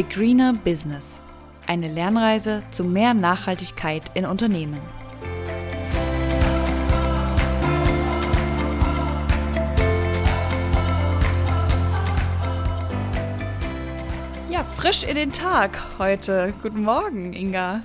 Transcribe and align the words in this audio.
The 0.00 0.14
Greener 0.14 0.54
Business. 0.54 1.20
Eine 1.66 1.88
Lernreise 1.88 2.62
zu 2.70 2.84
mehr 2.84 3.12
Nachhaltigkeit 3.12 4.10
in 4.16 4.24
Unternehmen. 4.24 4.80
Ja, 14.48 14.64
frisch 14.64 15.04
in 15.04 15.16
den 15.16 15.32
Tag 15.32 15.78
heute. 15.98 16.54
Guten 16.62 16.82
Morgen, 16.82 17.34
Inga. 17.34 17.82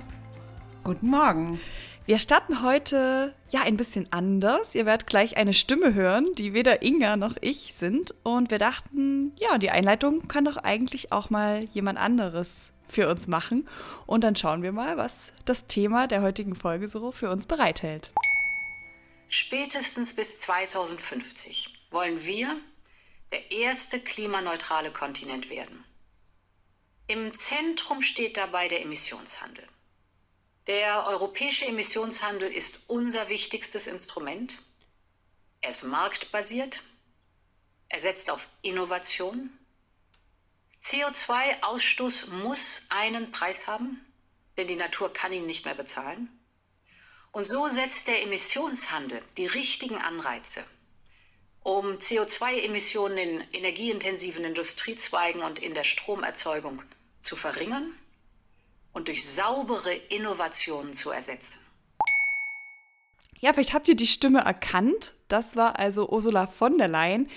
Guten 0.84 1.10
Morgen. 1.10 1.60
Wir 2.06 2.18
starten 2.18 2.62
heute 2.62 3.34
ja 3.48 3.62
ein 3.62 3.76
bisschen 3.76 4.12
anders. 4.12 4.76
Ihr 4.76 4.86
werdet 4.86 5.08
gleich 5.08 5.36
eine 5.36 5.52
Stimme 5.52 5.92
hören, 5.92 6.28
die 6.38 6.52
weder 6.52 6.82
Inga 6.82 7.16
noch 7.16 7.34
ich 7.40 7.74
sind. 7.74 8.14
Und 8.22 8.52
wir 8.52 8.58
dachten, 8.58 9.34
ja, 9.40 9.58
die 9.58 9.70
Einleitung 9.70 10.28
kann 10.28 10.44
doch 10.44 10.56
eigentlich 10.56 11.10
auch 11.10 11.30
mal 11.30 11.64
jemand 11.64 11.98
anderes 11.98 12.70
für 12.88 13.08
uns 13.08 13.26
machen. 13.26 13.68
Und 14.06 14.22
dann 14.22 14.36
schauen 14.36 14.62
wir 14.62 14.70
mal, 14.70 14.96
was 14.96 15.32
das 15.46 15.66
Thema 15.66 16.06
der 16.06 16.22
heutigen 16.22 16.54
Folge 16.54 16.86
so 16.86 17.10
für 17.10 17.28
uns 17.28 17.46
bereithält. 17.46 18.12
Spätestens 19.28 20.14
bis 20.14 20.40
2050 20.42 21.74
wollen 21.90 22.24
wir 22.24 22.56
der 23.32 23.50
erste 23.50 23.98
klimaneutrale 23.98 24.92
Kontinent 24.92 25.50
werden. 25.50 25.82
Im 27.08 27.34
Zentrum 27.34 28.02
steht 28.02 28.36
dabei 28.36 28.68
der 28.68 28.82
Emissionshandel. 28.82 29.64
Der 30.66 31.06
europäische 31.06 31.64
Emissionshandel 31.64 32.52
ist 32.52 32.80
unser 32.88 33.28
wichtigstes 33.28 33.86
Instrument. 33.86 34.58
Er 35.60 35.70
ist 35.70 35.84
marktbasiert. 35.84 36.82
Er 37.88 38.00
setzt 38.00 38.30
auf 38.30 38.48
Innovation. 38.62 39.56
CO2-Ausstoß 40.84 42.30
muss 42.30 42.82
einen 42.88 43.30
Preis 43.30 43.68
haben, 43.68 44.04
denn 44.56 44.66
die 44.66 44.74
Natur 44.74 45.12
kann 45.12 45.32
ihn 45.32 45.46
nicht 45.46 45.66
mehr 45.66 45.76
bezahlen. 45.76 46.28
Und 47.30 47.44
so 47.44 47.68
setzt 47.68 48.08
der 48.08 48.22
Emissionshandel 48.22 49.22
die 49.36 49.46
richtigen 49.46 49.98
Anreize, 49.98 50.64
um 51.62 51.98
CO2-Emissionen 51.98 53.18
in 53.18 53.40
energieintensiven 53.52 54.44
Industriezweigen 54.44 55.42
und 55.42 55.60
in 55.60 55.74
der 55.74 55.84
Stromerzeugung 55.84 56.82
zu 57.22 57.36
verringern 57.36 57.94
und 58.96 59.08
durch 59.08 59.28
saubere 59.28 59.92
Innovationen 59.92 60.94
zu 60.94 61.10
ersetzen. 61.10 61.60
Ja, 63.40 63.52
vielleicht 63.52 63.74
habt 63.74 63.88
ihr 63.88 63.94
die 63.94 64.06
Stimme 64.06 64.40
erkannt. 64.40 65.12
Das 65.28 65.54
war 65.54 65.78
also 65.78 66.08
Ursula 66.08 66.46
von 66.46 66.78
der 66.78 66.88
Leyen, 66.88 67.28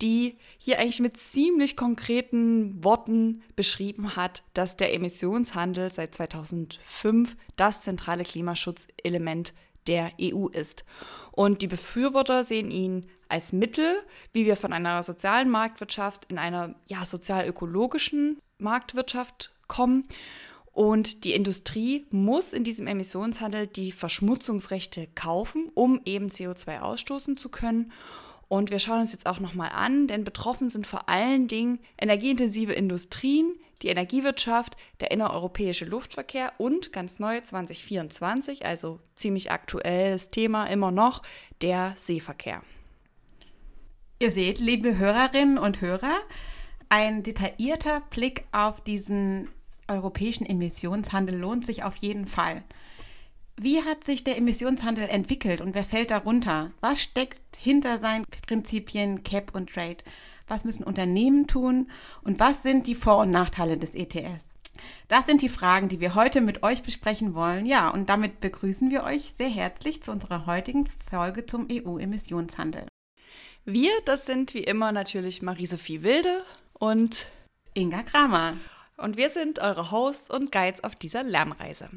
die 0.00 0.38
hier 0.58 0.78
eigentlich 0.78 1.00
mit 1.00 1.18
ziemlich 1.18 1.76
konkreten 1.76 2.84
Worten 2.84 3.42
beschrieben 3.56 4.14
hat, 4.14 4.44
dass 4.54 4.76
der 4.76 4.94
Emissionshandel 4.94 5.90
seit 5.90 6.14
2005 6.14 7.36
das 7.56 7.82
zentrale 7.82 8.22
Klimaschutzelement 8.22 9.54
der 9.88 10.12
EU 10.20 10.46
ist. 10.46 10.84
Und 11.32 11.62
die 11.62 11.66
Befürworter 11.66 12.44
sehen 12.44 12.70
ihn 12.70 13.06
als 13.28 13.52
Mittel, 13.52 14.04
wie 14.32 14.46
wir 14.46 14.54
von 14.54 14.72
einer 14.72 15.02
sozialen 15.02 15.50
Marktwirtschaft 15.50 16.26
in 16.26 16.38
einer 16.38 16.76
ja, 16.86 17.04
sozial-ökologischen 17.04 18.38
Marktwirtschaft 18.58 19.50
kommen. 19.66 20.08
Und 20.78 21.24
die 21.24 21.32
Industrie 21.32 22.06
muss 22.12 22.52
in 22.52 22.62
diesem 22.62 22.86
Emissionshandel 22.86 23.66
die 23.66 23.90
Verschmutzungsrechte 23.90 25.08
kaufen, 25.16 25.72
um 25.74 26.00
eben 26.04 26.28
CO2 26.28 26.78
ausstoßen 26.78 27.36
zu 27.36 27.48
können. 27.48 27.90
Und 28.46 28.70
wir 28.70 28.78
schauen 28.78 29.00
uns 29.00 29.10
jetzt 29.10 29.26
auch 29.26 29.40
nochmal 29.40 29.70
an, 29.74 30.06
denn 30.06 30.22
betroffen 30.22 30.68
sind 30.68 30.86
vor 30.86 31.08
allen 31.08 31.48
Dingen 31.48 31.80
energieintensive 32.00 32.74
Industrien, 32.74 33.56
die 33.82 33.88
Energiewirtschaft, 33.88 34.76
der 35.00 35.10
innereuropäische 35.10 35.84
Luftverkehr 35.84 36.52
und 36.58 36.92
ganz 36.92 37.18
neu 37.18 37.40
2024, 37.40 38.64
also 38.64 39.00
ziemlich 39.16 39.50
aktuelles 39.50 40.28
Thema 40.28 40.66
immer 40.66 40.92
noch, 40.92 41.22
der 41.60 41.96
Seeverkehr. 41.98 42.62
Ihr 44.20 44.30
seht, 44.30 44.60
liebe 44.60 44.96
Hörerinnen 44.96 45.58
und 45.58 45.80
Hörer, 45.80 46.20
ein 46.88 47.24
detaillierter 47.24 48.00
Blick 48.10 48.44
auf 48.52 48.80
diesen 48.84 49.48
europäischen 49.88 50.46
Emissionshandel 50.46 51.36
lohnt 51.36 51.66
sich 51.66 51.82
auf 51.82 51.96
jeden 51.96 52.26
Fall. 52.26 52.62
Wie 53.56 53.82
hat 53.82 54.04
sich 54.04 54.22
der 54.22 54.38
Emissionshandel 54.38 55.08
entwickelt 55.08 55.60
und 55.60 55.74
wer 55.74 55.82
fällt 55.82 56.12
darunter? 56.12 56.70
Was 56.80 57.00
steckt 57.00 57.56
hinter 57.56 57.98
seinen 57.98 58.24
Prinzipien 58.46 59.24
Cap 59.24 59.54
und 59.54 59.70
Trade? 59.70 59.98
Was 60.46 60.64
müssen 60.64 60.84
Unternehmen 60.84 61.48
tun 61.48 61.90
und 62.22 62.38
was 62.38 62.62
sind 62.62 62.86
die 62.86 62.94
Vor- 62.94 63.18
und 63.18 63.32
Nachteile 63.32 63.76
des 63.76 63.94
ETS? 63.94 64.54
Das 65.08 65.26
sind 65.26 65.42
die 65.42 65.48
Fragen, 65.48 65.88
die 65.88 65.98
wir 65.98 66.14
heute 66.14 66.40
mit 66.40 66.62
euch 66.62 66.84
besprechen 66.84 67.34
wollen. 67.34 67.66
Ja, 67.66 67.88
und 67.88 68.08
damit 68.08 68.40
begrüßen 68.40 68.90
wir 68.90 69.02
euch 69.02 69.34
sehr 69.36 69.48
herzlich 69.48 70.04
zu 70.04 70.12
unserer 70.12 70.46
heutigen 70.46 70.88
Folge 71.10 71.44
zum 71.44 71.66
EU-Emissionshandel. 71.70 72.86
Wir, 73.64 73.90
das 74.04 74.24
sind 74.24 74.54
wie 74.54 74.62
immer 74.62 74.92
natürlich 74.92 75.42
Marie-Sophie 75.42 76.02
Wilde 76.04 76.44
und 76.74 77.26
Inga 77.74 78.04
Kramer 78.04 78.56
und 78.98 79.16
wir 79.16 79.30
sind 79.30 79.60
eure 79.60 79.90
Hosts 79.90 80.30
und 80.30 80.52
Guides 80.52 80.84
auf 80.84 80.94
dieser 80.94 81.22
Lernreise. 81.22 81.88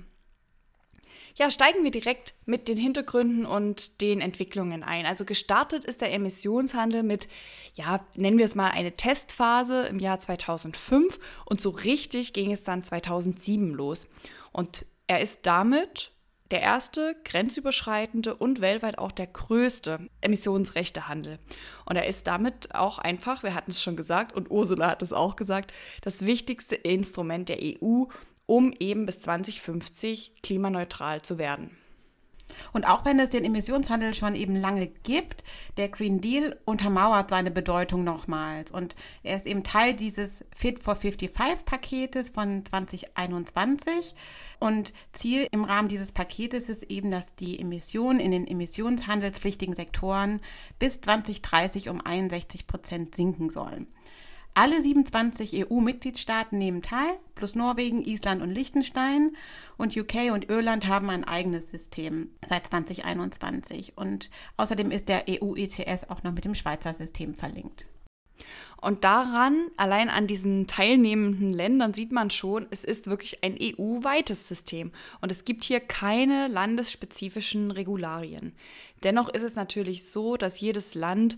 Ja, 1.36 1.50
steigen 1.50 1.84
wir 1.84 1.92
direkt 1.92 2.34
mit 2.46 2.68
den 2.68 2.78
Hintergründen 2.78 3.46
und 3.46 4.02
den 4.02 4.20
Entwicklungen 4.20 4.84
ein. 4.84 5.06
Also 5.06 5.24
gestartet 5.24 5.86
ist 5.86 6.02
der 6.02 6.14
Emissionshandel 6.14 7.04
mit, 7.04 7.30
ja, 7.74 8.06
nennen 8.16 8.38
wir 8.38 8.46
es 8.46 8.56
mal 8.56 8.72
eine 8.72 8.96
Testphase 8.96 9.84
im 9.84 10.00
Jahr 10.00 10.20
2005 10.20 11.20
und 11.46 11.62
so 11.62 11.70
richtig 11.70 12.34
ging 12.34 12.52
es 12.52 12.64
dann 12.64 12.84
2007 12.84 13.74
los. 13.74 14.08
Und 14.52 14.86
er 15.08 15.22
ist 15.22 15.46
damit 15.46 16.12
der 16.52 16.62
erste 16.62 17.16
grenzüberschreitende 17.24 18.36
und 18.36 18.62
weltweit 18.62 18.98
auch 18.98 19.12
der 19.12 19.28
größte 19.28 20.10
Emissionsrechtehandel. 20.22 21.40
Und 21.86 21.96
er 21.96 22.08
ist 22.08 22.28
damit 22.28 22.76
auch 22.76 23.00
einfach, 23.00 23.44
wir 23.44 23.56
hatten 23.56 23.72
es 23.72 23.82
schon 23.82 23.96
gesagt 23.96 24.36
und 24.36 24.52
Ursula 24.52 24.90
hat 24.90 25.02
es 25.02 25.14
auch 25.14 25.36
gesagt, 25.36 25.74
das 26.02 26.26
wichtigste 26.26 26.76
Instrument 26.76 27.50
der 27.50 27.60
EU, 27.62 28.04
um 28.46 28.74
eben 28.80 29.06
bis 29.06 29.20
2050 29.22 30.42
klimaneutral 30.44 31.22
zu 31.22 31.38
werden. 31.38 31.72
Und 32.74 32.86
auch 32.86 33.06
wenn 33.06 33.20
es 33.20 33.30
den 33.30 33.46
Emissionshandel 33.46 34.14
schon 34.14 34.36
eben 34.36 34.56
lange 34.56 34.88
gibt, 34.88 35.44
der 35.78 35.90
Green 35.90 36.22
Deal 36.22 36.58
untermauert 36.66 37.30
seine 37.30 37.52
Bedeutung 37.52 38.04
nochmals. 38.04 38.72
Und 38.72 38.96
er 39.24 39.38
ist 39.38 39.46
eben 39.46 39.64
Teil 39.64 39.94
dieses 39.94 40.44
Fit 40.56 40.80
for 40.80 40.96
55-Paketes 40.96 42.30
von 42.30 42.66
2021. 42.66 44.16
Und 44.60 44.94
Ziel 45.14 45.48
im 45.52 45.64
Rahmen 45.64 45.88
dieses 45.88 46.12
Paketes 46.12 46.70
ist 46.70 46.84
eben, 46.84 47.12
dass 47.12 47.36
die 47.36 47.60
Emissionen 47.60 48.20
in 48.20 48.32
den 48.32 48.48
emissionshandelspflichtigen 48.48 49.76
Sektoren 49.76 50.40
bis 50.80 51.02
2030 51.02 51.90
um 51.90 52.00
61 52.00 52.68
Prozent 52.68 53.16
sinken 53.16 53.50
sollen. 53.50 53.88
Alle 54.54 54.82
27 54.82 55.66
EU-Mitgliedstaaten 55.66 56.58
nehmen 56.58 56.82
teil, 56.82 57.18
plus 57.36 57.56
Norwegen, 57.56 58.04
Island 58.04 58.42
und 58.42 58.50
Liechtenstein. 58.50 59.38
Und 59.78 59.96
UK 59.96 60.32
und 60.34 60.50
Irland 60.50 60.88
haben 60.88 61.10
ein 61.10 61.24
eigenes 61.24 61.70
System 61.72 62.30
seit 62.50 62.68
2021. 62.68 63.94
Und 63.96 64.30
außerdem 64.58 64.92
ist 64.92 65.08
der 65.08 65.24
EU-ETS 65.30 66.10
auch 66.10 66.24
noch 66.24 66.34
mit 66.34 66.44
dem 66.44 66.56
Schweizer 66.56 66.94
System 66.94 67.34
verlinkt. 67.34 67.86
Und 68.82 69.04
daran, 69.04 69.68
allein 69.78 70.10
an 70.10 70.28
diesen 70.28 70.68
teilnehmenden 70.68 71.54
Ländern, 71.54 71.94
sieht 71.94 72.12
man 72.12 72.30
schon, 72.30 72.68
es 72.72 72.84
ist 72.84 73.08
wirklich 73.08 73.44
ein 73.44 73.56
EU-weites 73.62 74.50
System. 74.50 74.92
Und 75.22 75.32
es 75.32 75.46
gibt 75.46 75.64
hier 75.64 75.80
keine 75.80 76.48
landesspezifischen 76.48 77.72
Regularien. 77.72 78.54
Dennoch 79.04 79.30
ist 79.30 79.44
es 79.44 79.56
natürlich 79.56 80.06
so, 80.10 80.36
dass 80.36 80.60
jedes 80.60 80.96
Land 80.96 81.38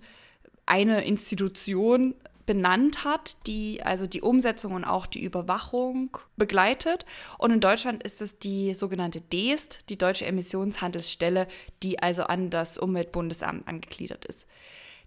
eine 0.66 1.06
Institution 1.06 2.16
benannt 2.46 3.04
hat, 3.04 3.48
die 3.48 3.84
also 3.84 4.08
die 4.08 4.22
Umsetzung 4.22 4.74
und 4.74 4.84
auch 4.84 5.06
die 5.06 5.24
Überwachung 5.24 6.18
begleitet. 6.36 7.06
Und 7.38 7.52
in 7.52 7.60
Deutschland 7.60 8.04
ist 8.04 8.22
es 8.22 8.40
die 8.40 8.74
sogenannte 8.74 9.22
DEST, 9.22 9.90
die 9.90 9.98
Deutsche 9.98 10.26
Emissionshandelsstelle, 10.26 11.48
die 11.82 12.00
also 12.00 12.24
an 12.24 12.50
das 12.50 12.78
Umweltbundesamt 12.78 13.68
angegliedert 13.68 14.26
ist. 14.26 14.48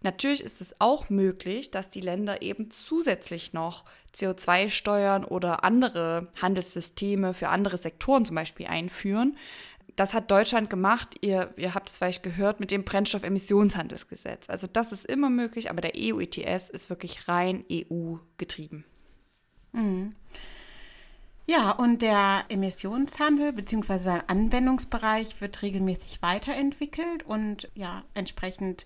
Natürlich 0.03 0.43
ist 0.43 0.61
es 0.61 0.77
auch 0.79 1.11
möglich, 1.11 1.71
dass 1.71 1.88
die 1.88 2.00
Länder 2.00 2.43
eben 2.43 2.71
zusätzlich 2.71 3.53
noch 3.53 3.85
CO2-Steuern 4.15 5.25
oder 5.25 5.65
andere 5.65 6.29
Handelssysteme 6.41 7.35
für 7.35 7.49
andere 7.49 7.79
Sektoren 7.79 8.25
zum 8.25 8.37
Beispiel 8.37 8.67
einführen 8.67 9.37
das 9.96 10.12
hat 10.12 10.31
Deutschland 10.31 10.70
gemacht. 10.70 11.16
Ihr, 11.22 11.52
ihr 11.56 11.75
habt 11.75 11.88
es 11.88 11.98
vielleicht 11.98 12.22
gehört 12.22 12.60
mit 12.60 12.70
dem 12.70 12.84
Brennstoffemissionshandelsgesetz. 12.84 14.48
Also 14.48 14.66
das 14.70 14.93
ist 14.93 15.06
immer 15.06 15.31
möglich, 15.31 15.70
aber 15.70 15.81
der 15.81 15.93
EU-ETS 15.96 16.69
ist 16.69 16.90
wirklich 16.90 17.28
rein 17.28 17.64
EU-getrieben. 17.70 18.84
Mhm. 19.72 20.14
Ja, 21.46 21.70
und 21.70 22.02
der 22.02 22.44
Emissionshandel 22.48 23.52
bzw. 23.52 24.02
sein 24.02 24.22
Anwendungsbereich 24.26 25.40
wird 25.40 25.62
regelmäßig 25.62 26.20
weiterentwickelt 26.20 27.25
und 27.25 27.70
ja, 27.75 28.02
entsprechend 28.14 28.84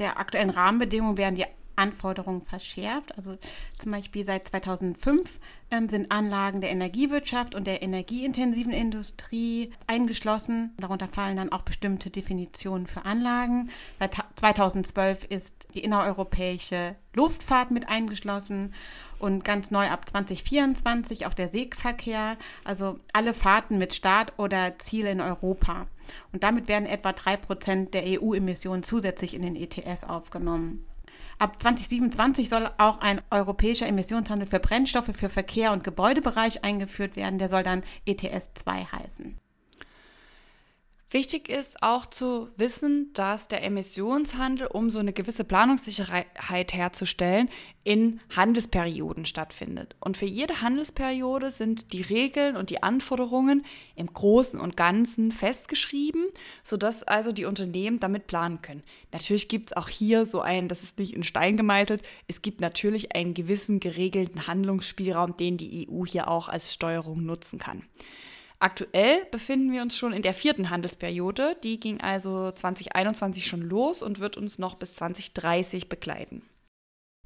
der 0.00 0.18
aktuellen 0.18 0.50
Rahmenbedingungen 0.50 1.16
werden 1.16 1.36
die 1.36 1.46
Anforderungen 1.80 2.42
verschärft. 2.42 3.16
Also 3.16 3.38
zum 3.78 3.92
Beispiel 3.92 4.24
seit 4.24 4.46
2005 4.48 5.38
ähm, 5.70 5.88
sind 5.88 6.12
Anlagen 6.12 6.60
der 6.60 6.70
Energiewirtschaft 6.70 7.54
und 7.54 7.66
der 7.66 7.82
energieintensiven 7.82 8.72
Industrie 8.72 9.72
eingeschlossen. 9.86 10.74
Darunter 10.78 11.08
fallen 11.08 11.36
dann 11.36 11.52
auch 11.52 11.62
bestimmte 11.62 12.10
Definitionen 12.10 12.86
für 12.86 13.04
Anlagen. 13.04 13.70
Seit 13.98 14.16
2012 14.36 15.24
ist 15.24 15.54
die 15.74 15.80
innereuropäische 15.80 16.96
Luftfahrt 17.14 17.70
mit 17.70 17.88
eingeschlossen 17.88 18.74
und 19.18 19.44
ganz 19.44 19.70
neu 19.70 19.88
ab 19.88 20.08
2024 20.08 21.26
auch 21.26 21.34
der 21.34 21.48
Seeverkehr, 21.48 22.36
also 22.64 22.98
alle 23.12 23.34
Fahrten 23.34 23.78
mit 23.78 23.94
Start 23.94 24.32
oder 24.38 24.78
Ziel 24.78 25.06
in 25.06 25.20
Europa. 25.20 25.86
Und 26.32 26.42
damit 26.42 26.68
werden 26.68 26.86
etwa 26.86 27.12
drei 27.12 27.36
Prozent 27.36 27.94
der 27.94 28.02
EU-Emissionen 28.04 28.82
zusätzlich 28.82 29.34
in 29.34 29.42
den 29.42 29.56
ETS 29.56 30.04
aufgenommen. 30.04 30.84
Ab 31.40 31.56
2027 31.62 32.50
soll 32.50 32.68
auch 32.76 33.00
ein 33.00 33.22
europäischer 33.30 33.86
Emissionshandel 33.86 34.46
für 34.46 34.60
Brennstoffe 34.60 35.16
für 35.16 35.30
Verkehr 35.30 35.72
und 35.72 35.82
Gebäudebereich 35.82 36.64
eingeführt 36.64 37.16
werden. 37.16 37.38
Der 37.38 37.48
soll 37.48 37.62
dann 37.62 37.82
ETS 38.04 38.52
2 38.56 38.84
heißen. 38.84 39.38
Wichtig 41.12 41.48
ist 41.48 41.82
auch 41.82 42.06
zu 42.06 42.50
wissen, 42.56 43.12
dass 43.14 43.48
der 43.48 43.64
Emissionshandel, 43.64 44.68
um 44.68 44.90
so 44.90 45.00
eine 45.00 45.12
gewisse 45.12 45.42
Planungssicherheit 45.42 46.72
herzustellen, 46.72 47.48
in 47.82 48.20
Handelsperioden 48.36 49.26
stattfindet. 49.26 49.96
Und 49.98 50.16
für 50.16 50.26
jede 50.26 50.60
Handelsperiode 50.60 51.50
sind 51.50 51.92
die 51.92 52.02
Regeln 52.02 52.56
und 52.56 52.70
die 52.70 52.84
Anforderungen 52.84 53.66
im 53.96 54.06
Großen 54.06 54.60
und 54.60 54.76
Ganzen 54.76 55.32
festgeschrieben, 55.32 56.26
sodass 56.62 57.02
also 57.02 57.32
die 57.32 57.44
Unternehmen 57.44 57.98
damit 57.98 58.28
planen 58.28 58.62
können. 58.62 58.84
Natürlich 59.10 59.48
gibt 59.48 59.70
es 59.70 59.76
auch 59.76 59.88
hier 59.88 60.26
so 60.26 60.42
einen, 60.42 60.68
das 60.68 60.84
ist 60.84 61.00
nicht 61.00 61.14
in 61.14 61.24
Stein 61.24 61.56
gemeißelt, 61.56 62.04
es 62.28 62.40
gibt 62.40 62.60
natürlich 62.60 63.16
einen 63.16 63.34
gewissen 63.34 63.80
geregelten 63.80 64.46
Handlungsspielraum, 64.46 65.36
den 65.36 65.56
die 65.56 65.88
EU 65.90 66.06
hier 66.06 66.28
auch 66.28 66.48
als 66.48 66.72
Steuerung 66.72 67.24
nutzen 67.24 67.58
kann. 67.58 67.82
Aktuell 68.62 69.24
befinden 69.30 69.72
wir 69.72 69.80
uns 69.80 69.96
schon 69.96 70.12
in 70.12 70.20
der 70.20 70.34
vierten 70.34 70.68
Handelsperiode. 70.68 71.56
Die 71.64 71.80
ging 71.80 72.02
also 72.02 72.52
2021 72.52 73.46
schon 73.46 73.62
los 73.62 74.02
und 74.02 74.20
wird 74.20 74.36
uns 74.36 74.58
noch 74.58 74.74
bis 74.74 74.94
2030 74.94 75.88
begleiten. 75.88 76.42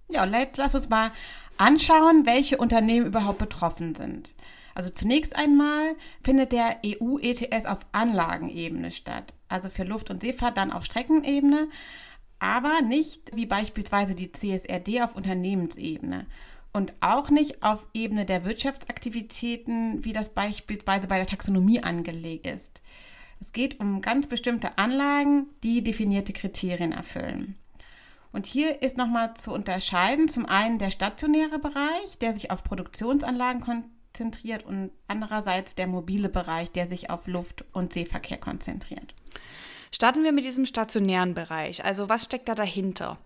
Ja, 0.08 0.22
und 0.22 0.32
jetzt 0.32 0.56
lass 0.58 0.76
uns 0.76 0.88
mal 0.88 1.10
anschauen, 1.56 2.24
welche 2.24 2.58
Unternehmen 2.58 3.06
überhaupt 3.06 3.38
betroffen 3.38 3.96
sind. 3.96 4.32
Also 4.76 4.90
zunächst 4.90 5.34
einmal 5.34 5.96
findet 6.22 6.52
der 6.52 6.78
EU-ETS 6.86 7.66
auf 7.66 7.78
Anlagenebene 7.90 8.92
statt, 8.92 9.32
also 9.48 9.68
für 9.68 9.84
Luft- 9.84 10.10
und 10.10 10.22
Seefahrt 10.22 10.56
dann 10.56 10.72
auf 10.72 10.84
Streckenebene, 10.84 11.68
aber 12.38 12.80
nicht 12.80 13.34
wie 13.34 13.46
beispielsweise 13.46 14.14
die 14.14 14.30
CSRD 14.30 15.02
auf 15.02 15.16
Unternehmensebene 15.16 16.26
und 16.74 16.92
auch 17.00 17.30
nicht 17.30 17.62
auf 17.62 17.86
Ebene 17.94 18.26
der 18.26 18.44
Wirtschaftsaktivitäten, 18.44 20.04
wie 20.04 20.12
das 20.12 20.28
beispielsweise 20.28 21.06
bei 21.06 21.16
der 21.16 21.26
Taxonomie 21.26 21.82
angelegt 21.82 22.46
ist. 22.46 22.82
Es 23.40 23.52
geht 23.52 23.80
um 23.80 24.02
ganz 24.02 24.26
bestimmte 24.26 24.76
Anlagen, 24.76 25.46
die 25.62 25.82
definierte 25.82 26.32
Kriterien 26.32 26.92
erfüllen. 26.92 27.56
Und 28.32 28.46
hier 28.46 28.82
ist 28.82 28.96
nochmal 28.96 29.34
zu 29.34 29.52
unterscheiden, 29.52 30.28
zum 30.28 30.46
einen 30.46 30.78
der 30.78 30.90
stationäre 30.90 31.60
Bereich, 31.60 32.18
der 32.20 32.34
sich 32.34 32.50
auf 32.50 32.64
Produktionsanlagen 32.64 33.60
konzentriert 33.60 34.64
und 34.64 34.90
andererseits 35.06 35.76
der 35.76 35.86
mobile 35.86 36.28
Bereich, 36.28 36.72
der 36.72 36.88
sich 36.88 37.10
auf 37.10 37.28
Luft- 37.28 37.64
und 37.72 37.92
Seeverkehr 37.92 38.38
konzentriert. 38.38 39.14
Starten 39.92 40.24
wir 40.24 40.32
mit 40.32 40.44
diesem 40.44 40.66
stationären 40.66 41.34
Bereich. 41.34 41.84
Also 41.84 42.08
was 42.08 42.24
steckt 42.24 42.48
da 42.48 42.56
dahinter? 42.56 43.18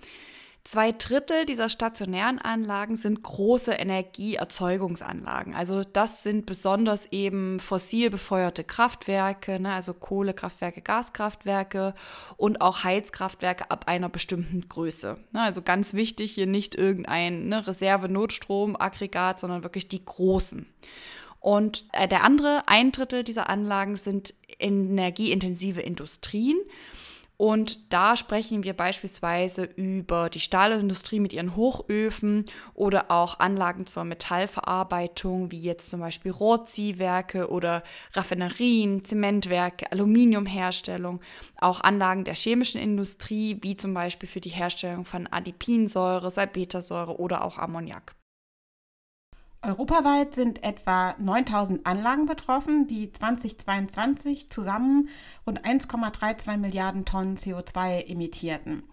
Zwei 0.68 0.92
Drittel 0.92 1.46
dieser 1.46 1.70
stationären 1.70 2.38
Anlagen 2.38 2.94
sind 2.94 3.22
große 3.22 3.72
Energieerzeugungsanlagen. 3.72 5.54
Also 5.54 5.82
das 5.82 6.22
sind 6.22 6.44
besonders 6.44 7.10
eben 7.10 7.58
fossil 7.58 8.10
befeuerte 8.10 8.64
Kraftwerke, 8.64 9.60
ne, 9.60 9.72
also 9.72 9.94
Kohlekraftwerke, 9.94 10.82
Gaskraftwerke 10.82 11.94
und 12.36 12.60
auch 12.60 12.84
Heizkraftwerke 12.84 13.70
ab 13.70 13.86
einer 13.88 14.10
bestimmten 14.10 14.68
Größe. 14.68 15.16
Ne, 15.32 15.40
also 15.40 15.62
ganz 15.62 15.94
wichtig 15.94 16.32
hier 16.32 16.46
nicht 16.46 16.74
irgendein 16.74 17.48
ne, 17.48 17.66
Reserve-Notstromaggregat, 17.66 19.40
sondern 19.40 19.62
wirklich 19.62 19.88
die 19.88 20.04
großen. 20.04 20.66
Und 21.40 21.86
äh, 21.92 22.06
der 22.06 22.24
andere, 22.24 22.64
ein 22.66 22.92
Drittel 22.92 23.24
dieser 23.24 23.48
Anlagen 23.48 23.96
sind 23.96 24.34
energieintensive 24.58 25.80
Industrien. 25.80 26.58
Und 27.40 27.92
da 27.92 28.16
sprechen 28.16 28.64
wir 28.64 28.72
beispielsweise 28.72 29.62
über 29.62 30.28
die 30.28 30.40
Stahlindustrie 30.40 31.20
mit 31.20 31.32
ihren 31.32 31.54
Hochöfen 31.54 32.44
oder 32.74 33.12
auch 33.12 33.38
Anlagen 33.38 33.86
zur 33.86 34.02
Metallverarbeitung, 34.02 35.52
wie 35.52 35.60
jetzt 35.60 35.88
zum 35.88 36.00
Beispiel 36.00 36.32
Rohrziehwerke 36.32 37.48
oder 37.48 37.84
Raffinerien, 38.12 39.04
Zementwerke, 39.04 39.92
Aluminiumherstellung, 39.92 41.20
auch 41.60 41.80
Anlagen 41.80 42.24
der 42.24 42.34
chemischen 42.34 42.80
Industrie, 42.80 43.58
wie 43.62 43.76
zum 43.76 43.94
Beispiel 43.94 44.28
für 44.28 44.40
die 44.40 44.48
Herstellung 44.48 45.04
von 45.04 45.28
Adipinsäure, 45.28 46.32
Salpetersäure 46.32 47.20
oder 47.20 47.44
auch 47.44 47.56
Ammoniak. 47.56 48.17
Europaweit 49.60 50.34
sind 50.34 50.62
etwa 50.62 51.16
9000 51.18 51.84
Anlagen 51.84 52.26
betroffen, 52.26 52.86
die 52.86 53.12
2022 53.12 54.50
zusammen 54.50 55.08
rund 55.46 55.64
1,32 55.64 56.56
Milliarden 56.58 57.04
Tonnen 57.04 57.36
CO2 57.36 58.06
emittierten. 58.06 58.84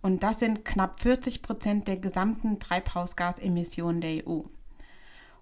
Und 0.00 0.22
das 0.22 0.38
sind 0.38 0.64
knapp 0.64 1.00
40 1.00 1.42
Prozent 1.42 1.88
der 1.88 1.96
gesamten 1.96 2.60
Treibhausgasemissionen 2.60 4.00
der 4.00 4.26
EU. 4.26 4.42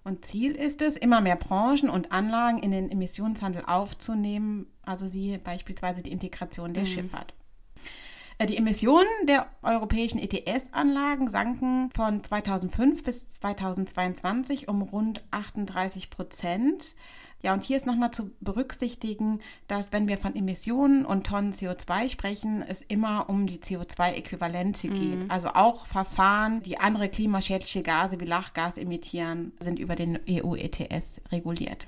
Und 0.03 0.25
Ziel 0.25 0.53
ist 0.53 0.81
es, 0.81 0.97
immer 0.97 1.21
mehr 1.21 1.35
Branchen 1.35 1.89
und 1.89 2.11
Anlagen 2.11 2.57
in 2.57 2.71
den 2.71 2.89
Emissionshandel 2.89 3.63
aufzunehmen, 3.65 4.65
also 4.83 5.07
siehe 5.07 5.37
beispielsweise 5.37 6.01
die 6.01 6.11
Integration 6.11 6.73
der 6.73 6.83
mhm. 6.83 6.87
Schifffahrt. 6.87 7.35
Äh, 8.41 8.47
die 8.47 8.57
Emissionen 8.57 9.07
der 9.27 9.47
europäischen 9.61 10.17
ETS-Anlagen 10.17 11.29
sanken 11.29 11.91
von 11.95 12.23
2005 12.23 13.03
bis 13.03 13.27
2022 13.27 14.67
um 14.67 14.81
rund 14.81 15.23
38 15.29 16.09
Prozent. 16.09 16.95
Ja, 17.43 17.53
und 17.53 17.63
hier 17.63 17.77
ist 17.77 17.85
nochmal 17.85 18.11
zu 18.11 18.31
berücksichtigen, 18.39 19.41
dass 19.67 19.91
wenn 19.91 20.07
wir 20.07 20.17
von 20.17 20.35
Emissionen 20.35 21.05
und 21.05 21.27
Tonnen 21.27 21.53
CO2 21.53 22.09
sprechen, 22.09 22.63
es 22.67 22.81
immer 22.81 23.29
um 23.29 23.45
die 23.45 23.59
CO2-Äquivalente 23.59 24.89
mhm. 24.89 24.93
geht. 24.95 25.31
Also 25.31 25.49
auch 25.49 25.85
Verfahren, 25.85 26.63
die 26.63 26.79
andere 26.79 27.09
klimaschädliche 27.09 27.83
Gase 27.83 28.19
wie 28.19 28.25
Lachgas 28.25 28.77
emittieren, 28.77 29.53
sind 29.59 29.77
über 29.77 29.95
den 29.95 30.19
EU-ETS 30.27 31.21
reguliert. 31.31 31.87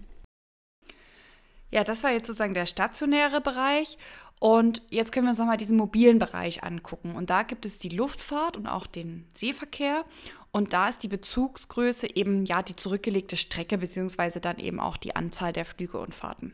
Ja, 1.74 1.84
das 1.84 2.04
war 2.04 2.12
jetzt 2.12 2.28
sozusagen 2.28 2.54
der 2.54 2.68
stationäre 2.68 3.42
Bereich. 3.42 3.98
Und 4.40 4.84
jetzt 4.92 5.12
können 5.12 5.26
wir 5.26 5.32
uns 5.32 5.40
nochmal 5.40 5.58
diesen 5.58 5.76
mobilen 5.76 6.20
Bereich 6.20 6.64
angucken. 6.64 7.16
Und 7.16 7.32
da 7.32 7.42
gibt 7.42 7.66
es 7.66 7.80
die 7.80 7.90
Luftfahrt 7.90 8.58
und 8.58 8.68
auch 8.68 8.86
den 8.86 9.26
Seeverkehr. 9.34 10.06
Und 10.52 10.74
da 10.74 10.88
ist 10.88 11.02
die 11.02 11.08
Bezugsgröße 11.08 12.16
eben 12.16 12.46
ja 12.46 12.62
die 12.62 12.76
zurückgelegte 12.76 13.38
Strecke, 13.38 13.80
beziehungsweise 13.80 14.40
dann 14.40 14.60
eben 14.60 14.80
auch 14.80 14.98
die 14.98 15.16
Anzahl 15.16 15.52
der 15.52 15.66
Flüge 15.66 15.98
und 15.98 16.14
Fahrten. 16.14 16.54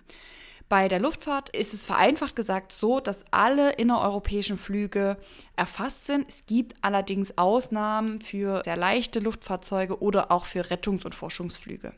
Bei 0.69 0.87
der 0.87 1.01
Luftfahrt 1.01 1.49
ist 1.49 1.73
es 1.73 1.85
vereinfacht 1.85 2.37
gesagt 2.37 2.71
so, 2.71 3.01
dass 3.01 3.25
alle 3.31 3.73
innereuropäischen 3.73 4.55
Flüge 4.55 5.17
erfasst 5.57 6.05
sind. 6.05 6.29
Es 6.29 6.45
gibt 6.45 6.75
allerdings 6.81 7.37
Ausnahmen 7.37 8.21
für 8.21 8.61
sehr 8.63 8.77
leichte 8.77 9.19
Luftfahrzeuge 9.19 10.01
oder 10.01 10.31
auch 10.31 10.45
für 10.45 10.61
Rettungs- 10.71 11.03
und 11.03 11.13
Forschungsflüge. 11.13 11.91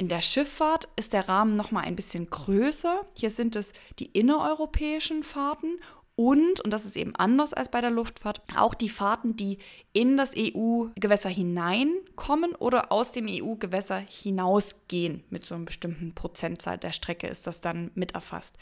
In 0.00 0.08
der 0.08 0.22
Schifffahrt 0.22 0.88
ist 0.96 1.12
der 1.12 1.28
Rahmen 1.28 1.56
noch 1.56 1.72
mal 1.72 1.82
ein 1.82 1.94
bisschen 1.94 2.30
größer. 2.30 3.04
Hier 3.12 3.30
sind 3.30 3.54
es 3.54 3.74
die 3.98 4.06
innereuropäischen 4.06 5.22
Fahrten 5.22 5.76
und, 6.16 6.58
und 6.60 6.70
das 6.72 6.86
ist 6.86 6.96
eben 6.96 7.14
anders 7.16 7.52
als 7.52 7.70
bei 7.70 7.82
der 7.82 7.90
Luftfahrt, 7.90 8.40
auch 8.56 8.72
die 8.72 8.88
Fahrten, 8.88 9.36
die 9.36 9.58
in 9.92 10.16
das 10.16 10.32
EU-Gewässer 10.34 11.28
hineinkommen 11.28 12.54
oder 12.54 12.90
aus 12.90 13.12
dem 13.12 13.26
EU-Gewässer 13.28 14.02
hinausgehen. 14.10 15.22
Mit 15.28 15.44
so 15.44 15.54
einer 15.54 15.66
bestimmten 15.66 16.14
Prozentzahl 16.14 16.78
der 16.78 16.92
Strecke 16.92 17.26
ist 17.26 17.46
das 17.46 17.60
dann 17.60 17.90
mit 17.94 18.12
erfasst. 18.12 18.56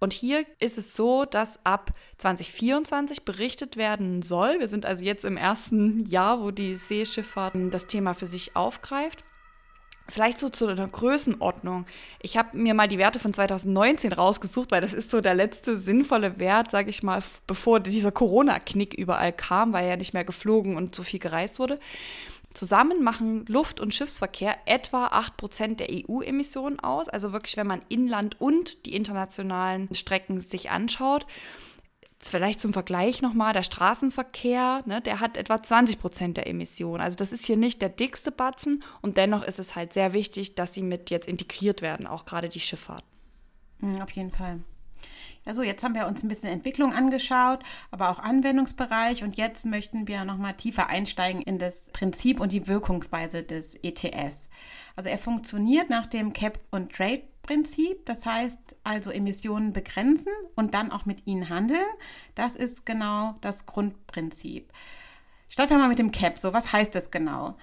Und 0.00 0.12
hier 0.12 0.44
ist 0.58 0.78
es 0.78 0.96
so, 0.96 1.26
dass 1.26 1.64
ab 1.64 1.92
2024 2.18 3.24
berichtet 3.24 3.76
werden 3.76 4.20
soll. 4.22 4.58
Wir 4.58 4.66
sind 4.66 4.84
also 4.84 5.04
jetzt 5.04 5.24
im 5.24 5.36
ersten 5.36 6.04
Jahr, 6.06 6.42
wo 6.42 6.50
die 6.50 6.74
Seeschifffahrt 6.74 7.54
das 7.70 7.86
Thema 7.86 8.14
für 8.14 8.26
sich 8.26 8.56
aufgreift. 8.56 9.22
Vielleicht 10.08 10.38
so 10.38 10.48
zu 10.48 10.68
einer 10.68 10.86
Größenordnung. 10.86 11.84
Ich 12.20 12.36
habe 12.36 12.56
mir 12.56 12.74
mal 12.74 12.86
die 12.86 12.98
Werte 12.98 13.18
von 13.18 13.34
2019 13.34 14.12
rausgesucht, 14.12 14.70
weil 14.70 14.80
das 14.80 14.92
ist 14.92 15.10
so 15.10 15.20
der 15.20 15.34
letzte 15.34 15.78
sinnvolle 15.78 16.38
Wert, 16.38 16.70
sage 16.70 16.90
ich 16.90 17.02
mal, 17.02 17.22
bevor 17.48 17.80
dieser 17.80 18.12
Corona-Knick 18.12 18.94
überall 18.94 19.32
kam, 19.32 19.72
weil 19.72 19.88
ja 19.88 19.96
nicht 19.96 20.14
mehr 20.14 20.24
geflogen 20.24 20.76
und 20.76 20.94
so 20.94 21.02
viel 21.02 21.18
gereist 21.18 21.58
wurde. 21.58 21.80
Zusammen 22.54 23.02
machen 23.02 23.44
Luft- 23.48 23.80
und 23.80 23.94
Schiffsverkehr 23.94 24.56
etwa 24.64 25.08
8% 25.08 25.76
der 25.76 25.88
EU-Emissionen 25.90 26.80
aus. 26.80 27.08
Also 27.08 27.32
wirklich, 27.32 27.56
wenn 27.56 27.66
man 27.66 27.82
Inland 27.88 28.40
und 28.40 28.86
die 28.86 28.94
internationalen 28.94 29.92
Strecken 29.94 30.40
sich 30.40 30.70
anschaut. 30.70 31.26
Vielleicht 32.28 32.60
zum 32.60 32.72
Vergleich 32.72 33.22
nochmal, 33.22 33.52
der 33.52 33.62
Straßenverkehr, 33.62 34.82
ne, 34.86 35.00
der 35.00 35.20
hat 35.20 35.36
etwa 35.36 35.62
20 35.62 36.00
Prozent 36.00 36.36
der 36.36 36.46
Emissionen. 36.46 37.00
Also 37.00 37.16
das 37.16 37.32
ist 37.32 37.46
hier 37.46 37.56
nicht 37.56 37.82
der 37.82 37.88
dickste 37.88 38.30
Batzen 38.32 38.82
und 39.02 39.16
dennoch 39.16 39.42
ist 39.42 39.58
es 39.58 39.76
halt 39.76 39.92
sehr 39.92 40.12
wichtig, 40.12 40.54
dass 40.54 40.74
sie 40.74 40.82
mit 40.82 41.10
jetzt 41.10 41.28
integriert 41.28 41.82
werden, 41.82 42.06
auch 42.06 42.24
gerade 42.24 42.48
die 42.48 42.60
Schifffahrt. 42.60 43.04
Mhm, 43.80 44.00
auf 44.00 44.10
jeden 44.10 44.30
Fall. 44.30 44.60
Also 45.44 45.62
jetzt 45.62 45.84
haben 45.84 45.94
wir 45.94 46.08
uns 46.08 46.24
ein 46.24 46.28
bisschen 46.28 46.50
Entwicklung 46.50 46.92
angeschaut, 46.92 47.60
aber 47.92 48.10
auch 48.10 48.18
Anwendungsbereich 48.18 49.22
und 49.22 49.36
jetzt 49.36 49.64
möchten 49.64 50.08
wir 50.08 50.24
nochmal 50.24 50.54
tiefer 50.54 50.88
einsteigen 50.88 51.40
in 51.40 51.60
das 51.60 51.88
Prinzip 51.92 52.40
und 52.40 52.50
die 52.50 52.66
Wirkungsweise 52.66 53.44
des 53.44 53.76
ETS. 53.82 54.48
Also 54.96 55.08
er 55.08 55.18
funktioniert 55.18 55.88
nach 55.88 56.06
dem 56.06 56.32
Cap- 56.32 56.58
Trade-Prinzip, 57.46 58.04
das 58.06 58.26
heißt 58.26 58.58
also 58.82 59.10
Emissionen 59.10 59.72
begrenzen 59.72 60.32
und 60.54 60.74
dann 60.74 60.90
auch 60.92 61.06
mit 61.06 61.26
ihnen 61.26 61.48
handeln. 61.48 61.86
Das 62.34 62.56
ist 62.56 62.84
genau 62.84 63.36
das 63.40 63.66
Grundprinzip. 63.66 64.72
Starten 65.48 65.74
wir 65.74 65.78
mal 65.78 65.88
mit 65.88 65.98
dem 65.98 66.10
Cap. 66.10 66.38
So, 66.38 66.52
was 66.52 66.72
heißt 66.72 66.94
das 66.94 67.10
genau? 67.10 67.56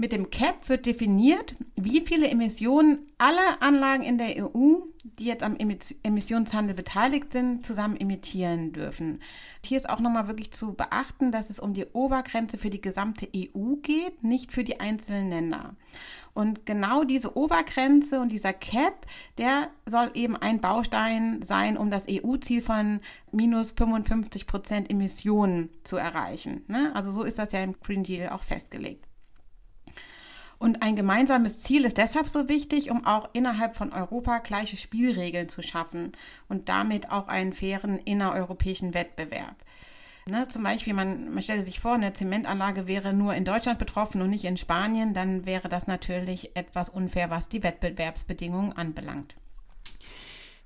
Mit 0.00 0.12
dem 0.12 0.30
CAP 0.30 0.68
wird 0.68 0.86
definiert, 0.86 1.56
wie 1.74 2.00
viele 2.00 2.28
Emissionen 2.28 3.00
alle 3.18 3.60
Anlagen 3.60 4.04
in 4.04 4.16
der 4.16 4.44
EU, 4.44 4.76
die 5.18 5.24
jetzt 5.24 5.42
am 5.42 5.56
Emissionshandel 5.56 6.76
beteiligt 6.76 7.32
sind, 7.32 7.66
zusammen 7.66 7.96
emittieren 7.96 8.72
dürfen. 8.72 9.20
Hier 9.64 9.76
ist 9.76 9.90
auch 9.90 9.98
nochmal 9.98 10.28
wirklich 10.28 10.52
zu 10.52 10.74
beachten, 10.74 11.32
dass 11.32 11.50
es 11.50 11.58
um 11.58 11.74
die 11.74 11.86
Obergrenze 11.86 12.58
für 12.58 12.70
die 12.70 12.80
gesamte 12.80 13.26
EU 13.34 13.74
geht, 13.82 14.22
nicht 14.22 14.52
für 14.52 14.62
die 14.62 14.78
einzelnen 14.78 15.30
Länder. 15.30 15.74
Und 16.32 16.64
genau 16.64 17.02
diese 17.02 17.36
Obergrenze 17.36 18.20
und 18.20 18.30
dieser 18.30 18.52
Cap, 18.52 19.04
der 19.36 19.70
soll 19.84 20.12
eben 20.14 20.36
ein 20.36 20.60
Baustein 20.60 21.42
sein, 21.42 21.76
um 21.76 21.90
das 21.90 22.04
EU-Ziel 22.08 22.62
von 22.62 23.00
minus 23.32 23.72
55 23.72 24.46
Prozent 24.46 24.90
Emissionen 24.90 25.70
zu 25.82 25.96
erreichen. 25.96 26.62
Ne? 26.68 26.92
Also 26.94 27.10
so 27.10 27.24
ist 27.24 27.40
das 27.40 27.50
ja 27.50 27.64
im 27.64 27.74
Green 27.80 28.04
Deal 28.04 28.28
auch 28.28 28.44
festgelegt. 28.44 29.07
Und 30.58 30.82
ein 30.82 30.96
gemeinsames 30.96 31.58
Ziel 31.58 31.84
ist 31.84 31.98
deshalb 31.98 32.28
so 32.28 32.48
wichtig, 32.48 32.90
um 32.90 33.06
auch 33.06 33.28
innerhalb 33.32 33.76
von 33.76 33.92
Europa 33.92 34.38
gleiche 34.38 34.76
Spielregeln 34.76 35.48
zu 35.48 35.62
schaffen 35.62 36.12
und 36.48 36.68
damit 36.68 37.10
auch 37.10 37.28
einen 37.28 37.52
fairen 37.52 37.98
innereuropäischen 37.98 38.92
Wettbewerb. 38.92 39.54
Ne, 40.26 40.46
zum 40.48 40.62
Beispiel, 40.62 40.92
man, 40.92 41.32
man 41.32 41.42
stelle 41.42 41.62
sich 41.62 41.80
vor, 41.80 41.94
eine 41.94 42.12
Zementanlage 42.12 42.86
wäre 42.86 43.14
nur 43.14 43.34
in 43.34 43.46
Deutschland 43.46 43.78
betroffen 43.78 44.20
und 44.20 44.28
nicht 44.28 44.44
in 44.44 44.58
Spanien, 44.58 45.14
dann 45.14 45.46
wäre 45.46 45.70
das 45.70 45.86
natürlich 45.86 46.54
etwas 46.54 46.90
unfair, 46.90 47.30
was 47.30 47.48
die 47.48 47.62
Wettbewerbsbedingungen 47.62 48.74
anbelangt. 48.74 49.36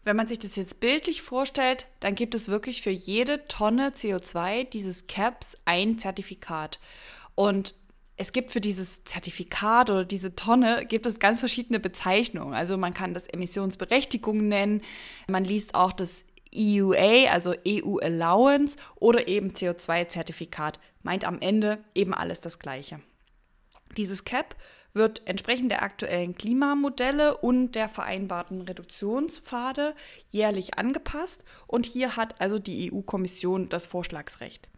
Wenn 0.04 0.16
man 0.16 0.26
sich 0.26 0.40
das 0.40 0.56
jetzt 0.56 0.80
bildlich 0.80 1.22
vorstellt, 1.22 1.88
dann 2.00 2.16
gibt 2.16 2.34
es 2.34 2.48
wirklich 2.48 2.82
für 2.82 2.90
jede 2.90 3.46
Tonne 3.46 3.90
CO2 3.90 4.64
dieses 4.64 5.06
Caps 5.06 5.56
ein 5.64 5.96
Zertifikat. 5.96 6.80
Und 7.36 7.76
es 8.16 8.32
gibt 8.32 8.52
für 8.52 8.60
dieses 8.60 9.04
Zertifikat 9.04 9.90
oder 9.90 10.04
diese 10.04 10.36
Tonne 10.36 10.84
gibt 10.86 11.06
es 11.06 11.18
ganz 11.18 11.38
verschiedene 11.38 11.80
Bezeichnungen. 11.80 12.54
Also 12.54 12.76
man 12.76 12.94
kann 12.94 13.14
das 13.14 13.26
Emissionsberechtigung 13.26 14.48
nennen, 14.48 14.82
man 15.28 15.44
liest 15.44 15.74
auch 15.74 15.92
das 15.92 16.24
EUA, 16.54 17.30
also 17.30 17.54
EU 17.66 17.96
Allowance 17.98 18.76
oder 18.96 19.26
eben 19.26 19.50
CO2-Zertifikat. 19.50 20.78
Meint 21.02 21.24
am 21.24 21.40
Ende 21.40 21.78
eben 21.94 22.12
alles 22.12 22.40
das 22.40 22.58
Gleiche. 22.58 23.00
Dieses 23.96 24.24
CAP 24.24 24.54
wird 24.94 25.22
entsprechend 25.26 25.70
der 25.70 25.82
aktuellen 25.82 26.34
Klimamodelle 26.34 27.36
und 27.38 27.72
der 27.72 27.88
vereinbarten 27.88 28.60
Reduktionspfade 28.60 29.94
jährlich 30.28 30.78
angepasst 30.78 31.44
und 31.66 31.86
hier 31.86 32.16
hat 32.16 32.40
also 32.40 32.58
die 32.58 32.92
EU-Kommission 32.92 33.70
das 33.70 33.86
Vorschlagsrecht. 33.86 34.68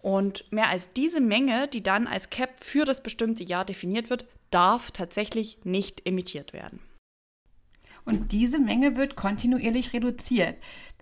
Und 0.00 0.50
mehr 0.52 0.68
als 0.68 0.92
diese 0.92 1.20
Menge, 1.20 1.68
die 1.68 1.82
dann 1.82 2.06
als 2.06 2.30
Cap 2.30 2.62
für 2.62 2.84
das 2.84 3.02
bestimmte 3.02 3.44
Jahr 3.44 3.64
definiert 3.64 4.10
wird, 4.10 4.26
darf 4.50 4.90
tatsächlich 4.90 5.58
nicht 5.64 6.06
emittiert 6.06 6.52
werden. 6.52 6.80
Und 8.04 8.32
diese 8.32 8.58
Menge 8.58 8.96
wird 8.96 9.16
kontinuierlich 9.16 9.92
reduziert. 9.92 10.56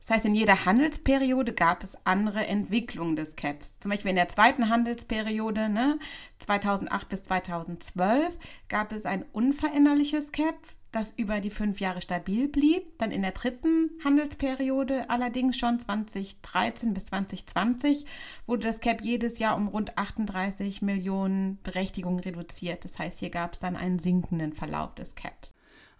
Das 0.06 0.10
heißt, 0.10 0.24
in 0.24 0.34
jeder 0.34 0.64
Handelsperiode 0.64 1.52
gab 1.52 1.82
es 1.82 1.96
andere 2.04 2.46
Entwicklungen 2.46 3.16
des 3.16 3.36
Caps. 3.36 3.78
Zum 3.80 3.90
Beispiel 3.90 4.10
in 4.10 4.16
der 4.16 4.28
zweiten 4.28 4.68
Handelsperiode, 4.70 5.68
ne, 5.68 5.98
2008 6.40 7.08
bis 7.08 7.22
2012, 7.24 8.38
gab 8.68 8.92
es 8.92 9.04
ein 9.04 9.24
unveränderliches 9.32 10.32
Cap 10.32 10.56
das 10.96 11.12
über 11.16 11.40
die 11.40 11.50
fünf 11.50 11.80
Jahre 11.80 12.00
stabil 12.00 12.48
blieb. 12.48 12.98
Dann 12.98 13.10
in 13.10 13.22
der 13.22 13.32
dritten 13.32 13.90
Handelsperiode, 14.02 15.10
allerdings 15.10 15.56
schon 15.56 15.78
2013 15.78 16.94
bis 16.94 17.06
2020, 17.06 18.06
wurde 18.46 18.66
das 18.66 18.80
CAP 18.80 19.02
jedes 19.02 19.38
Jahr 19.38 19.56
um 19.56 19.68
rund 19.68 19.96
38 19.98 20.82
Millionen 20.82 21.58
Berechtigungen 21.62 22.20
reduziert. 22.20 22.84
Das 22.84 22.98
heißt, 22.98 23.18
hier 23.18 23.30
gab 23.30 23.52
es 23.52 23.58
dann 23.58 23.76
einen 23.76 23.98
sinkenden 23.98 24.52
Verlauf 24.52 24.94
des 24.94 25.14
CAPs. 25.14 25.55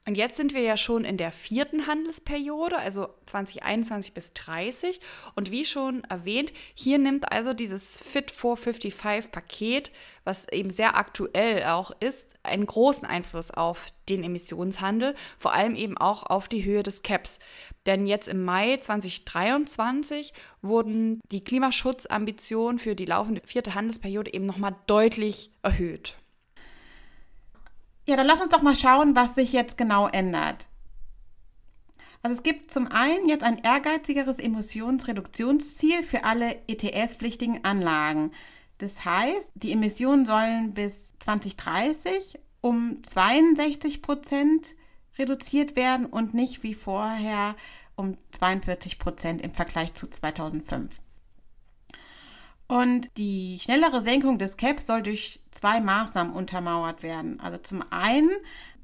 Und 0.09 0.17
jetzt 0.17 0.37
sind 0.37 0.55
wir 0.55 0.61
ja 0.63 0.77
schon 0.77 1.05
in 1.05 1.17
der 1.17 1.33
vierten 1.33 1.89
Handelsperiode, 1.89 2.79
also 2.79 3.09
2021 3.27 4.15
bis 4.15 4.33
30. 4.35 5.01
Und 5.35 5.51
wie 5.51 5.65
schon 5.65 6.05
erwähnt, 6.05 6.53
hier 6.75 6.99
nimmt 6.99 7.33
also 7.33 7.53
dieses 7.53 8.03
Fit 8.03 8.31
for 8.31 8.57
55 8.57 9.33
Paket, 9.33 9.91
was 10.23 10.47
eben 10.49 10.71
sehr 10.71 10.97
aktuell 10.97 11.65
auch 11.65 11.91
ist, 11.99 12.35
einen 12.45 12.67
großen 12.67 13.05
Einfluss 13.05 13.51
auf 13.51 13.89
den 14.09 14.23
Emissionshandel, 14.23 15.17
vor 15.39 15.55
allem 15.55 15.75
eben 15.75 15.99
auch 15.99 16.23
auf 16.23 16.47
die 16.47 16.65
Höhe 16.65 16.85
des 16.85 17.03
Caps. 17.03 17.41
Denn 17.87 18.07
jetzt 18.07 18.29
im 18.29 18.45
Mai 18.45 18.77
2023 18.77 20.33
wurden 20.63 21.21
die 21.33 21.43
Klimaschutzambitionen 21.43 22.79
für 22.79 22.95
die 22.95 23.07
laufende 23.07 23.43
vierte 23.45 23.75
Handelsperiode 23.75 24.33
eben 24.33 24.47
nochmal 24.47 24.77
deutlich 24.87 25.51
erhöht. 25.65 26.15
Ja, 28.07 28.17
dann 28.17 28.27
lass 28.27 28.41
uns 28.41 28.51
doch 28.51 28.63
mal 28.63 28.77
schauen, 28.77 29.17
was 29.17 29.35
sich 29.35 29.53
jetzt 29.53 29.77
genau 29.77 30.07
ändert. 30.09 30.67
Also 32.23 32.37
es 32.37 32.43
gibt 32.43 32.71
zum 32.71 32.87
einen 32.87 33.29
jetzt 33.29 33.43
ein 33.43 33.59
ehrgeizigeres 33.59 34.39
Emissionsreduktionsziel 34.39 36.03
für 36.03 36.25
alle 36.25 36.57
ETS-pflichtigen 36.69 37.65
Anlagen. 37.65 38.33
Das 38.79 39.05
heißt, 39.05 39.51
die 39.55 39.73
Emissionen 39.73 40.25
sollen 40.27 40.75
bis 40.75 41.13
2030 41.21 42.39
um 42.61 43.03
62 43.03 44.03
Prozent 44.03 44.75
reduziert 45.19 45.77
werden 45.77 46.07
und 46.07 46.35
nicht 46.35 46.63
wie 46.63 46.75
vorher 46.75 47.57
um 47.97 48.19
42 48.33 48.99
Prozent 48.99 49.41
im 49.41 49.53
Vergleich 49.53 49.95
zu 49.95 50.09
2005. 50.09 50.95
Und 52.69 53.17
die 53.17 53.59
schnellere 53.61 54.03
Senkung 54.03 54.39
des 54.39 54.57
Caps 54.57 54.87
soll 54.87 55.03
durch 55.03 55.41
zwei 55.53 55.81
Maßnahmen 55.81 56.33
untermauert 56.33 57.03
werden. 57.03 57.39
Also 57.41 57.59
zum 57.59 57.85
einen, 57.91 58.31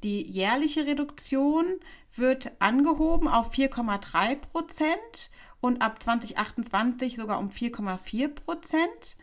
die 0.03 0.21
jährliche 0.21 0.85
Reduktion 0.85 1.65
wird 2.15 2.51
angehoben 2.59 3.27
auf 3.27 3.51
4,3 3.53 4.35
Prozent 4.35 5.29
und 5.59 5.81
ab 5.81 6.01
2028 6.01 7.15
sogar 7.15 7.39
um 7.39 7.49
4,4 7.49 8.29
Prozent. 8.29 9.17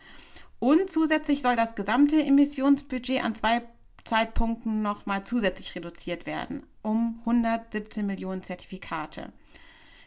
Und 0.59 0.91
zusätzlich 0.91 1.41
soll 1.41 1.55
das 1.55 1.73
gesamte 1.73 2.21
Emissionsbudget 2.23 3.23
an 3.23 3.33
zwei 3.35 3.63
Zeitpunkten 4.03 4.81
nochmal 4.81 5.23
zusätzlich 5.23 5.75
reduziert 5.75 6.25
werden, 6.25 6.63
um 6.81 7.19
117 7.21 8.05
Millionen 8.05 8.43
Zertifikate. 8.43 9.31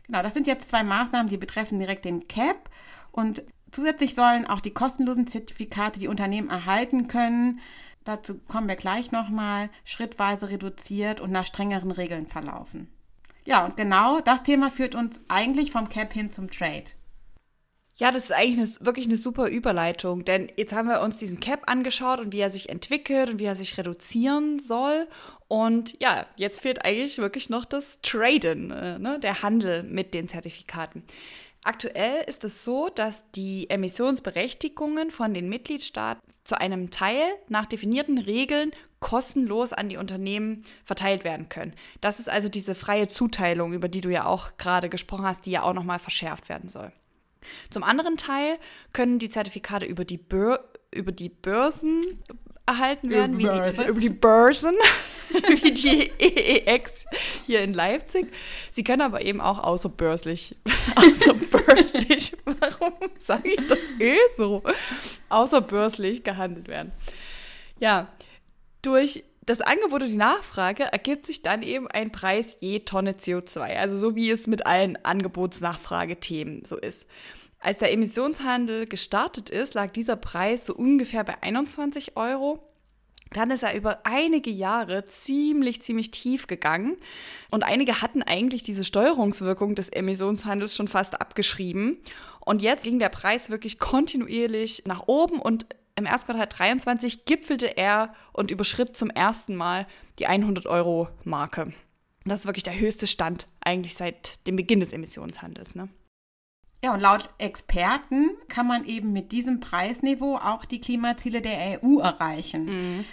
Genau, 0.07 0.23
das 0.23 0.35
sind 0.35 0.47
jetzt 0.47 0.69
zwei 0.69 0.85
Maßnahmen, 0.85 1.29
die 1.29 1.39
betreffen 1.39 1.79
direkt 1.79 2.05
den 2.05 2.29
Cap. 2.29 2.71
Und 3.11 3.43
Zusätzlich 3.75 4.15
sollen 4.15 4.47
auch 4.47 4.61
die 4.61 4.71
kostenlosen 4.71 5.27
Zertifikate, 5.27 5.99
die 5.99 6.07
Unternehmen 6.07 6.49
erhalten 6.49 7.09
können, 7.09 7.59
dazu 8.05 8.39
kommen 8.47 8.69
wir 8.69 8.77
gleich 8.77 9.11
nochmal, 9.11 9.69
schrittweise 9.85 10.49
reduziert 10.49 11.21
und 11.21 11.33
nach 11.33 11.45
strengeren 11.45 11.91
Regeln 11.91 12.29
verlaufen. 12.29 12.89
Ja, 13.45 13.65
und 13.65 13.77
genau 13.77 14.21
das 14.21 14.45
Thema 14.45 14.71
führt 14.71 14.95
uns 14.95 15.21
eigentlich 15.27 15.73
vom 15.73 15.89
Cap 15.89 16.13
hin 16.13 16.31
zum 16.31 16.53
Trade. 16.53 16.85
Ja, 17.97 18.13
das 18.13 18.25
ist 18.25 18.33
eigentlich 18.33 18.59
eine, 18.59 18.87
wirklich 18.87 19.07
eine 19.07 19.17
super 19.17 19.49
Überleitung, 19.49 20.25
denn 20.25 20.53
jetzt 20.57 20.73
haben 20.73 20.89
wir 20.89 21.01
uns 21.01 21.17
diesen 21.17 21.41
Cap 21.41 21.63
angeschaut 21.67 22.21
und 22.21 22.33
wie 22.33 22.41
er 22.41 22.51
sich 22.51 22.69
entwickelt 22.69 23.31
und 23.31 23.39
wie 23.41 23.45
er 23.45 23.57
sich 23.57 23.77
reduzieren 23.77 24.61
soll. 24.61 25.09
Und 25.49 26.01
ja, 26.01 26.27
jetzt 26.37 26.61
fehlt 26.61 26.85
eigentlich 26.85 27.19
wirklich 27.19 27.51
noch 27.51 27.65
das 27.65 28.01
Traden, 28.03 28.71
äh, 28.71 29.01
ne, 29.01 29.19
der 29.19 29.43
Handel 29.43 29.83
mit 29.83 30.15
den 30.15 30.29
Zertifikaten. 30.29 31.03
Aktuell 31.67 32.23
ist 32.27 32.45
es 32.45 32.63
so, 32.63 32.91
dass 32.95 33.31
die 33.31 33.71
Emissionsberechtigungen 33.71 35.11
von 35.11 35.33
den 35.33 35.49
Mitgliedstaaten 35.49 36.21
zu 36.45 36.61
einem 36.61 36.91
Teil 36.91 37.25
nach 37.49 37.65
definierten 37.65 38.19
Regeln 38.19 38.73
kostenlos 39.01 39.73
an 39.73 39.89
die 39.89 39.97
Unternehmen 39.97 40.63
verteilt 40.85 41.25
werden 41.25 41.49
können. 41.49 41.75
Das 42.03 42.21
ist 42.21 42.29
also 42.29 42.49
diese 42.49 42.75
freie 42.75 43.09
Zuteilung, 43.09 43.73
über 43.73 43.89
die 43.89 44.03
du 44.03 44.11
ja 44.11 44.27
auch 44.27 44.59
gerade 44.59 44.91
gesprochen 44.91 45.25
hast, 45.25 45.47
die 45.47 45.53
ja 45.53 45.63
auch 45.63 45.73
nochmal 45.73 45.99
verschärft 45.99 46.51
werden 46.51 46.69
soll. 46.69 46.93
Zum 47.71 47.83
anderen 47.83 48.19
Teil 48.19 48.59
können 48.93 49.19
die 49.19 49.31
Zertifikate 49.31 49.87
über 49.87 50.05
die, 50.05 50.19
Bör 50.19 50.63
über 50.91 51.13
die 51.13 51.31
Börsen 51.31 52.23
erhalten 52.67 53.11
werden, 53.11 53.39
wie 53.39 53.45
Börse. 53.45 53.83
die, 53.83 53.89
über 53.89 54.01
die 54.01 54.09
Börsen, 54.09 54.75
wie 55.49 55.73
die 55.73 56.11
EEX 56.19 57.07
hier 57.47 57.63
in 57.63 57.75
Leipzig. 57.75 58.27
Sie 58.73 58.85
können 58.85 59.03
aber 59.03 59.23
eben 59.23 59.41
auch 59.41 59.63
außerbörslich, 59.63 60.57
außerbörslich, 60.97 62.37
warum 62.45 62.95
sage 63.19 63.51
ich 63.51 63.67
das 63.67 63.79
eh 63.99 64.19
so, 64.37 64.63
außerbörslich 65.29 66.25
gehandelt 66.25 66.69
werden. 66.69 66.93
Ja, 67.81 68.09
durch 68.83 69.25
das 69.47 69.61
Angebot 69.61 70.03
und 70.03 70.09
die 70.09 70.17
Nachfrage 70.17 70.85
ergibt 70.85 71.27
sich 71.27 71.43
dann 71.43 71.63
eben 71.63 71.87
ein 71.89 72.11
Preis 72.13 72.57
je 72.61 72.81
Tonne 72.81 73.13
CO2, 73.13 73.77
also 73.77 73.99
so 73.99 74.17
wie 74.17 74.31
es 74.31 74.47
mit 74.47 74.67
allen 74.67 74.97
Angebots-Nachfragethemen 75.05 76.65
so 76.65 76.79
ist. 76.79 77.07
Als 77.65 77.79
der 77.79 77.93
Emissionshandel 77.93 78.85
gestartet 78.87 79.49
ist, 79.49 79.73
lag 79.73 79.91
dieser 79.91 80.17
Preis 80.17 80.67
so 80.67 80.75
ungefähr 80.75 81.25
bei 81.25 81.43
21 81.43 82.15
Euro. 82.15 82.63
Dann 83.33 83.51
ist 83.51 83.63
er 83.63 83.75
über 83.75 84.01
einige 84.05 84.51
Jahre 84.51 85.07
ziemlich, 85.07 85.81
ziemlich 85.81 86.11
tief 86.11 86.47
gegangen. 86.47 86.99
Und 87.51 87.65
einige 87.65 88.03
hatten 88.03 88.23
eigentlich 88.23 88.65
diese 88.65 88.85
Steuerungswirkung 88.85 89.75
des 89.75 89.89
Emissionshandels 89.89 90.77
schon 90.77 90.89
fast 90.89 91.19
abgeschrieben. 91.19 91.97
Und 92.41 92.61
jetzt 92.61 92.85
ging 92.85 92.99
der 92.99 93.09
Preis 93.09 93.49
wirklich 93.49 93.79
kontinuierlich 93.79 94.83
nach 94.85 95.05
oben 95.07 95.39
und 95.39 95.65
im 95.97 96.05
ersten 96.05 96.33
Quartal 96.33 96.49
23 96.49 97.25
gipfelte 97.25 97.79
er 97.79 98.13
und 98.35 98.51
überschritt 98.51 98.95
zum 98.95 99.09
ersten 99.09 99.57
Mal 99.57 99.87
die 100.19 100.29
100-Euro-Marke. 100.29 101.73
Das 102.27 102.41
ist 102.41 102.47
wirklich 102.47 102.65
der 102.65 102.79
höchste 102.79 103.07
Stand 103.07 103.49
eigentlich 103.61 103.95
seit 103.95 104.47
dem 104.47 104.57
Beginn 104.57 104.81
des 104.81 104.93
Emissionshandels. 104.93 105.75
Ne? 105.75 105.89
Ja, 106.85 106.93
und 106.93 107.01
laut 107.01 107.31
Experten 107.39 108.33
kann 108.51 108.67
man 108.67 108.85
eben 108.85 109.15
mit 109.15 109.33
diesem 109.33 109.59
Preisniveau 109.59 110.37
auch 110.37 110.67
die 110.67 110.83
Klimaziele 110.83 111.41
der 111.41 111.83
EU 111.83 111.99
erreichen. 112.01 113.07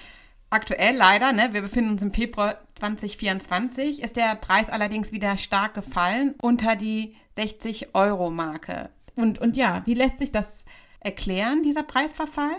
Aktuell 0.49 0.97
leider, 0.97 1.31
ne, 1.31 1.53
wir 1.53 1.61
befinden 1.61 1.91
uns 1.91 2.01
im 2.01 2.13
Februar 2.13 2.57
2024, 2.75 4.03
ist 4.03 4.17
der 4.17 4.35
Preis 4.35 4.69
allerdings 4.69 5.13
wieder 5.13 5.37
stark 5.37 5.73
gefallen 5.73 6.35
unter 6.41 6.75
die 6.75 7.15
60-Euro-Marke. 7.37 8.89
Und, 9.15 9.39
und 9.39 9.55
ja, 9.55 9.83
wie 9.85 9.93
lässt 9.93 10.19
sich 10.19 10.33
das 10.33 10.60
erklären, 11.01 11.63
dieser 11.63 11.83
Preisverfall? 11.83 12.55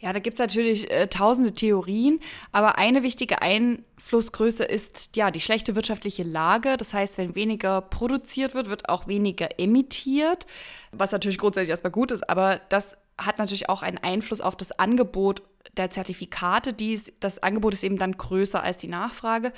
Ja, 0.00 0.12
da 0.12 0.18
gibt 0.18 0.34
es 0.34 0.38
natürlich 0.38 0.90
äh, 0.90 1.08
tausende 1.08 1.52
Theorien, 1.52 2.20
aber 2.52 2.78
eine 2.78 3.02
wichtige 3.02 3.42
Einflussgröße 3.42 4.64
ist 4.64 5.16
ja 5.16 5.30
die 5.30 5.40
schlechte 5.40 5.74
wirtschaftliche 5.74 6.22
Lage. 6.22 6.76
Das 6.76 6.94
heißt, 6.94 7.18
wenn 7.18 7.34
weniger 7.34 7.80
produziert 7.80 8.54
wird, 8.54 8.68
wird 8.68 8.88
auch 8.88 9.06
weniger 9.06 9.58
emittiert, 9.58 10.46
was 10.92 11.10
natürlich 11.12 11.38
grundsätzlich 11.38 11.70
erstmal 11.70 11.90
gut 11.90 12.12
ist, 12.12 12.28
aber 12.28 12.60
das 12.68 12.96
hat 13.18 13.38
natürlich 13.38 13.70
auch 13.70 13.82
einen 13.82 13.98
Einfluss 13.98 14.42
auf 14.42 14.56
das 14.56 14.78
Angebot 14.78 15.42
der 15.76 15.90
Zertifikate. 15.90 16.74
Dies, 16.74 17.12
das 17.20 17.42
Angebot 17.42 17.72
ist 17.72 17.82
eben 17.82 17.96
dann 17.96 18.12
größer 18.12 18.62
als 18.62 18.76
die 18.76 18.88
Nachfrage. 18.88 19.52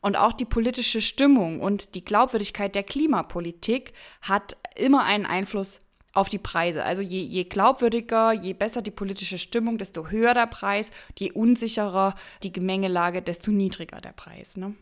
Und 0.00 0.16
auch 0.16 0.32
die 0.32 0.44
politische 0.44 1.00
Stimmung 1.00 1.60
und 1.60 1.94
die 1.94 2.04
Glaubwürdigkeit 2.04 2.74
der 2.74 2.84
Klimapolitik 2.84 3.92
hat 4.22 4.56
immer 4.76 5.04
einen 5.04 5.26
Einfluss 5.26 5.82
auf 6.12 6.28
die 6.28 6.38
Preise. 6.38 6.84
Also 6.84 7.02
je, 7.02 7.20
je 7.20 7.44
glaubwürdiger, 7.44 8.32
je 8.32 8.52
besser 8.52 8.82
die 8.82 8.90
politische 8.90 9.38
Stimmung, 9.38 9.78
desto 9.78 10.08
höher 10.08 10.34
der 10.34 10.46
Preis, 10.46 10.90
je 11.18 11.32
unsicherer 11.32 12.14
die 12.42 12.52
Gemengelage, 12.52 13.22
desto 13.22 13.50
niedriger 13.50 14.00
der 14.00 14.12
Preis. 14.12 14.56
Ne? 14.56 14.74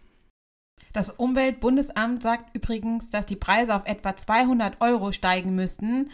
Das 0.93 1.11
Umweltbundesamt 1.11 2.23
sagt 2.23 2.55
übrigens, 2.57 3.11
dass 3.11 3.27
die 3.27 3.37
Preise 3.37 3.75
auf 3.75 3.83
etwa 3.85 4.17
200 4.17 4.81
Euro 4.81 5.13
steigen 5.13 5.55
müssten. 5.55 6.11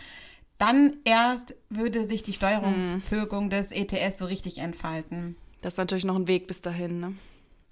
Dann 0.59 0.97
erst 1.05 1.55
würde 1.69 2.07
sich 2.07 2.23
die 2.23 2.33
Steuerungswirkung 2.33 3.51
des 3.51 3.73
ETS 3.73 4.19
so 4.19 4.27
richtig 4.27 4.59
entfalten. 4.59 5.37
Das 5.63 5.75
ist 5.75 5.79
natürlich 5.79 6.05
noch 6.05 6.17
ein 6.17 6.29
Weg 6.29 6.47
bis 6.47 6.61
dahin. 6.61 7.01
Ne? 7.01 7.15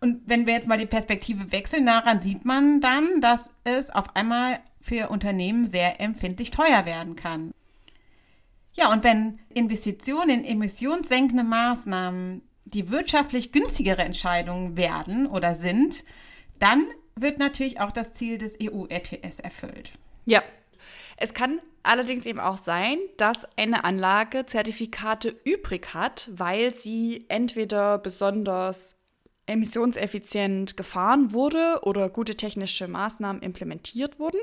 Und 0.00 0.22
wenn 0.26 0.46
wir 0.46 0.54
jetzt 0.54 0.66
mal 0.66 0.78
die 0.78 0.86
Perspektive 0.86 1.52
wechseln, 1.52 1.86
daran 1.86 2.20
sieht 2.22 2.44
man 2.44 2.80
dann, 2.80 3.20
dass 3.20 3.48
es 3.64 3.88
auf 3.90 4.16
einmal 4.16 4.58
für 4.82 5.08
Unternehmen 5.08 5.68
sehr 5.68 6.00
empfindlich 6.00 6.50
teuer 6.50 6.84
werden 6.84 7.16
kann. 7.16 7.52
Ja, 8.74 8.90
und 8.92 9.04
wenn 9.04 9.38
Investitionen 9.48 10.30
in 10.30 10.44
emissionssenkende 10.44 11.44
Maßnahmen 11.44 12.42
die 12.64 12.90
wirtschaftlich 12.90 13.52
günstigere 13.52 14.02
Entscheidungen 14.02 14.76
werden 14.76 15.26
oder 15.26 15.54
sind, 15.54 16.04
dann 16.58 16.86
wird 17.16 17.38
natürlich 17.38 17.80
auch 17.80 17.92
das 17.92 18.14
Ziel 18.14 18.38
des 18.38 18.54
EU-ETS 18.62 19.40
erfüllt. 19.40 19.92
Ja, 20.24 20.42
es 21.16 21.34
kann 21.34 21.60
allerdings 21.82 22.24
eben 22.26 22.40
auch 22.40 22.56
sein, 22.56 22.98
dass 23.16 23.46
eine 23.56 23.84
Anlage 23.84 24.46
Zertifikate 24.46 25.34
übrig 25.44 25.92
hat, 25.92 26.30
weil 26.32 26.74
sie 26.74 27.26
entweder 27.28 27.98
besonders 27.98 28.96
emissionseffizient 29.46 30.76
gefahren 30.76 31.32
wurde 31.32 31.80
oder 31.82 32.08
gute 32.08 32.36
technische 32.36 32.88
Maßnahmen 32.88 33.42
implementiert 33.42 34.18
wurden 34.18 34.40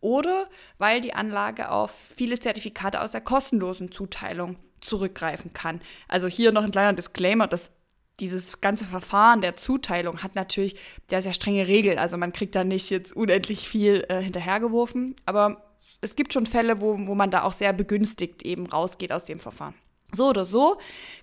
oder 0.00 0.48
weil 0.78 1.00
die 1.00 1.14
Anlage 1.14 1.70
auf 1.70 1.92
viele 2.16 2.38
Zertifikate 2.38 3.00
aus 3.00 3.12
der 3.12 3.20
kostenlosen 3.20 3.92
Zuteilung 3.92 4.56
zurückgreifen 4.80 5.52
kann. 5.52 5.80
Also 6.08 6.26
hier 6.26 6.52
noch 6.52 6.64
ein 6.64 6.72
kleiner 6.72 6.94
Disclaimer, 6.94 7.46
dass 7.46 7.70
dieses 8.18 8.60
ganze 8.60 8.84
Verfahren 8.84 9.40
der 9.40 9.56
Zuteilung 9.56 10.22
hat 10.22 10.34
natürlich 10.34 10.76
sehr, 11.08 11.22
sehr 11.22 11.32
strenge 11.32 11.66
Regeln. 11.66 11.98
Also 11.98 12.16
man 12.16 12.32
kriegt 12.32 12.54
da 12.54 12.64
nicht 12.64 12.90
jetzt 12.90 13.14
unendlich 13.16 13.68
viel 13.68 14.04
äh, 14.08 14.22
hinterhergeworfen, 14.22 15.16
aber 15.24 15.70
es 16.02 16.16
gibt 16.16 16.32
schon 16.32 16.46
Fälle, 16.46 16.80
wo, 16.80 16.98
wo 17.06 17.14
man 17.14 17.30
da 17.30 17.42
auch 17.42 17.52
sehr 17.52 17.72
begünstigt 17.72 18.42
eben 18.42 18.66
rausgeht 18.66 19.12
aus 19.12 19.24
dem 19.24 19.38
Verfahren. 19.38 19.74
So 20.12 20.28
oder 20.28 20.44
so 20.44 20.78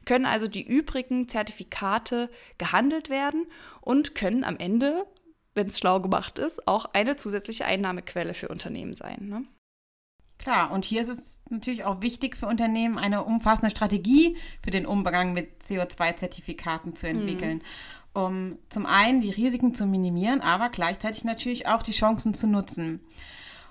können 0.06 0.26
also 0.26 0.48
die 0.48 0.66
übrigen 0.66 1.28
Zertifikate 1.28 2.30
gehandelt 2.58 3.10
werden 3.10 3.46
und 3.82 4.16
können 4.16 4.44
am 4.44 4.58
Ende, 4.58 5.06
wenn 5.56 5.68
es 5.68 5.80
schlau 5.80 6.00
gemacht 6.00 6.40
ist, 6.40 6.68
auch 6.68 6.86
eine 6.94 7.16
zusätzliche 7.16 7.66
Einnahmequelle 7.66 8.34
für 8.34 8.48
Unternehmen 8.48 8.94
sein. 8.94 9.28
Ne? 9.28 9.44
Klar, 10.38 10.72
und 10.72 10.86
hier 10.86 11.02
ist 11.02 11.10
es 11.10 11.40
natürlich 11.50 11.84
auch 11.84 12.02
wichtig 12.02 12.38
für 12.38 12.48
Unternehmen, 12.48 12.98
eine 12.98 13.24
umfassende 13.24 13.72
Strategie 13.72 14.38
für 14.64 14.72
den 14.72 14.86
Umgang 14.86 15.34
mit 15.34 15.64
CO2-Zertifikaten 15.64 16.96
zu 16.96 17.08
entwickeln, 17.08 17.62
mhm. 18.14 18.22
um 18.22 18.58
zum 18.70 18.86
einen 18.86 19.22
die 19.22 19.32
Risiken 19.32 19.74
zu 19.74 19.86
minimieren, 19.86 20.42
aber 20.42 20.70
gleichzeitig 20.70 21.24
natürlich 21.24 21.68
auch 21.68 21.82
die 21.82 21.92
Chancen 21.92 22.34
zu 22.34 22.48
nutzen. 22.48 23.02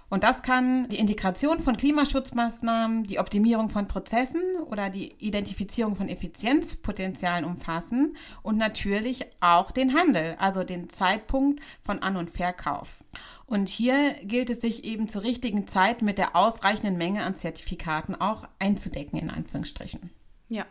Und 0.09 0.23
das 0.23 0.42
kann 0.42 0.88
die 0.88 0.99
Integration 0.99 1.61
von 1.61 1.77
Klimaschutzmaßnahmen, 1.77 3.05
die 3.05 3.19
Optimierung 3.19 3.71
von 3.71 3.88
Prozessen 3.88 4.42
oder 4.66 4.88
die 4.88 5.12
Identifizierung 5.19 5.97
von 5.97 6.09
Effizienzpotenzialen 6.09 7.45
umfassen 7.45 8.16
und 8.42 8.57
natürlich 8.57 9.27
auch 9.40 9.73
den 9.73 9.95
Handel, 9.95 10.37
also 10.38 10.62
den 10.62 10.88
Zeitpunkt 10.90 11.61
von 11.83 12.01
An- 12.03 12.16
und 12.16 12.31
Verkauf. 12.31 13.03
Und 13.47 13.69
hier 13.69 14.14
gilt 14.23 14.51
es 14.51 14.61
sich 14.61 14.85
eben 14.85 15.09
zur 15.09 15.25
richtigen 15.25 15.66
Zeit 15.66 16.03
mit 16.03 16.19
der 16.19 16.37
ausreichenden 16.37 16.97
Menge 16.97 17.25
an 17.25 17.35
Zertifikaten 17.35 18.14
auch 18.14 18.47
einzudecken, 18.61 19.19
in 19.19 19.31
Anführungsstrichen. 19.31 20.11
Ja. 20.49 20.66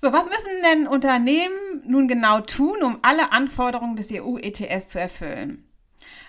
So, 0.00 0.12
was 0.12 0.24
müssen 0.24 0.62
denn 0.64 0.88
Unternehmen 0.88 1.84
nun 1.86 2.08
genau 2.08 2.40
tun, 2.40 2.82
um 2.82 2.98
alle 3.02 3.30
Anforderungen 3.30 3.94
des 3.94 4.08
EU-ETS 4.10 4.88
zu 4.88 4.98
erfüllen? 4.98 5.71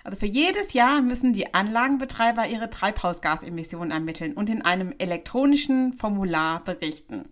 Also 0.02 0.18
für 0.18 0.26
jedes 0.26 0.72
Jahr 0.72 1.02
müssen 1.02 1.32
die 1.32 1.54
Anlagenbetreiber 1.54 2.46
ihre 2.46 2.70
Treibhausgasemissionen 2.70 3.90
ermitteln 3.90 4.34
und 4.34 4.50
in 4.50 4.62
einem 4.62 4.94
elektronischen 4.98 5.94
Formular 5.94 6.62
berichten. 6.64 7.28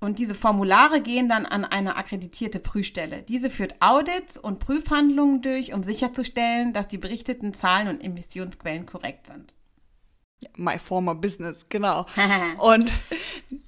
Und 0.00 0.18
diese 0.18 0.34
Formulare 0.34 1.00
gehen 1.00 1.28
dann 1.28 1.46
an 1.46 1.64
eine 1.64 1.94
akkreditierte 1.94 2.58
Prüfstelle. 2.58 3.22
Diese 3.22 3.50
führt 3.50 3.76
Audits 3.80 4.36
und 4.36 4.58
Prüfhandlungen 4.58 5.42
durch, 5.42 5.72
um 5.74 5.84
sicherzustellen, 5.84 6.72
dass 6.72 6.88
die 6.88 6.98
berichteten 6.98 7.54
Zahlen 7.54 7.86
und 7.86 8.02
Emissionsquellen 8.02 8.84
korrekt 8.84 9.28
sind. 9.28 9.54
My 10.56 10.78
former 10.78 11.14
business, 11.14 11.66
genau. 11.68 12.06
Und 12.58 12.92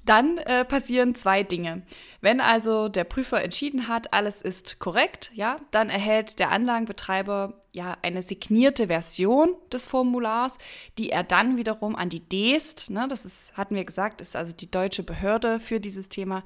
dann 0.04 0.38
äh, 0.38 0.64
passieren 0.64 1.14
zwei 1.14 1.42
Dinge. 1.42 1.82
Wenn 2.20 2.40
also 2.40 2.88
der 2.88 3.04
Prüfer 3.04 3.42
entschieden 3.42 3.88
hat, 3.88 4.12
alles 4.14 4.40
ist 4.40 4.78
korrekt, 4.78 5.30
ja, 5.34 5.58
dann 5.70 5.90
erhält 5.90 6.38
der 6.38 6.50
Anlagenbetreiber 6.50 7.60
ja 7.72 7.96
eine 8.02 8.22
signierte 8.22 8.86
Version 8.86 9.54
des 9.72 9.86
Formulars, 9.86 10.58
die 10.96 11.10
er 11.10 11.22
dann 11.22 11.58
wiederum 11.58 11.96
an 11.96 12.08
die 12.08 12.20
DEST, 12.20 12.90
ne, 12.90 13.06
das 13.08 13.24
ist, 13.24 13.56
hatten 13.56 13.74
wir 13.74 13.84
gesagt, 13.84 14.20
ist 14.20 14.36
also 14.36 14.54
die 14.54 14.70
deutsche 14.70 15.02
Behörde 15.02 15.60
für 15.60 15.80
dieses 15.80 16.08
Thema, 16.08 16.44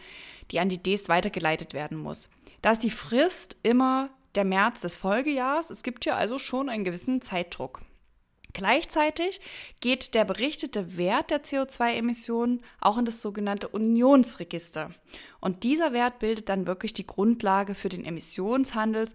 die 0.51 0.59
an 0.59 0.69
die 0.69 0.83
DEST 0.83 1.09
weitergeleitet 1.09 1.75
werden 1.75 1.99
muss. 1.99 2.31
Da 2.63 2.73
ist 2.73 2.83
die 2.83 2.91
Frist 2.91 3.57
immer 3.63 4.11
der 4.35 4.45
März 4.45 4.81
des 4.81 4.97
Folgejahres. 4.97 5.71
Es 5.71 5.83
gibt 5.83 6.05
hier 6.05 6.17
also 6.17 6.39
schon 6.39 6.69
einen 6.69 6.85
gewissen 6.85 7.23
Zeitdruck. 7.23 7.81
Gleichzeitig 8.59 9.41
geht 9.79 10.15
der 10.15 10.25
berichtete 10.25 10.97
Wert 10.97 11.31
der 11.31 11.45
CO2-Emissionen 11.45 12.61
auch 12.81 12.99
in 12.99 13.05
das 13.05 13.23
sogenannte 13.23 13.69
Unionsregister. 13.69 14.91
Und 15.41 15.63
dieser 15.63 15.93
Wert 15.93 16.19
bildet 16.19 16.49
dann 16.49 16.67
wirklich 16.67 16.93
die 16.93 17.07
Grundlage 17.07 17.77
für 17.77 17.89
den 17.89 18.05
Emissionshandel. 18.05 19.11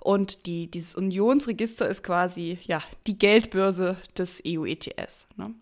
Und 0.00 0.46
die, 0.46 0.70
dieses 0.70 0.94
Unionsregister 0.94 1.86
ist 1.86 2.02
quasi 2.02 2.58
ja, 2.62 2.80
die 3.06 3.18
Geldbörse 3.18 4.00
des 4.16 4.42
EU-ETS. 4.46 5.26
Ne? 5.36 5.54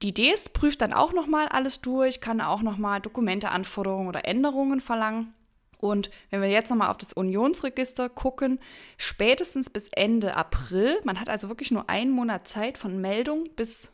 Die 0.00 0.14
DEST 0.14 0.54
prüft 0.54 0.80
dann 0.80 0.94
auch 0.94 1.12
nochmal 1.12 1.46
alles 1.48 1.82
durch, 1.82 2.22
kann 2.22 2.40
auch 2.40 2.62
nochmal 2.62 3.02
Dokumente, 3.02 3.50
Anforderungen 3.50 4.08
oder 4.08 4.24
Änderungen 4.24 4.80
verlangen. 4.80 5.34
Und 5.88 6.10
wenn 6.30 6.42
wir 6.42 6.50
jetzt 6.50 6.70
nochmal 6.70 6.90
auf 6.90 6.98
das 6.98 7.12
Unionsregister 7.12 8.08
gucken, 8.08 8.58
spätestens 8.96 9.70
bis 9.70 9.88
Ende 9.88 10.36
April, 10.36 10.98
man 11.04 11.20
hat 11.20 11.28
also 11.28 11.48
wirklich 11.48 11.70
nur 11.70 11.88
einen 11.88 12.10
Monat 12.10 12.46
Zeit 12.46 12.78
von 12.78 13.00
Meldung 13.00 13.44
bis, 13.56 13.92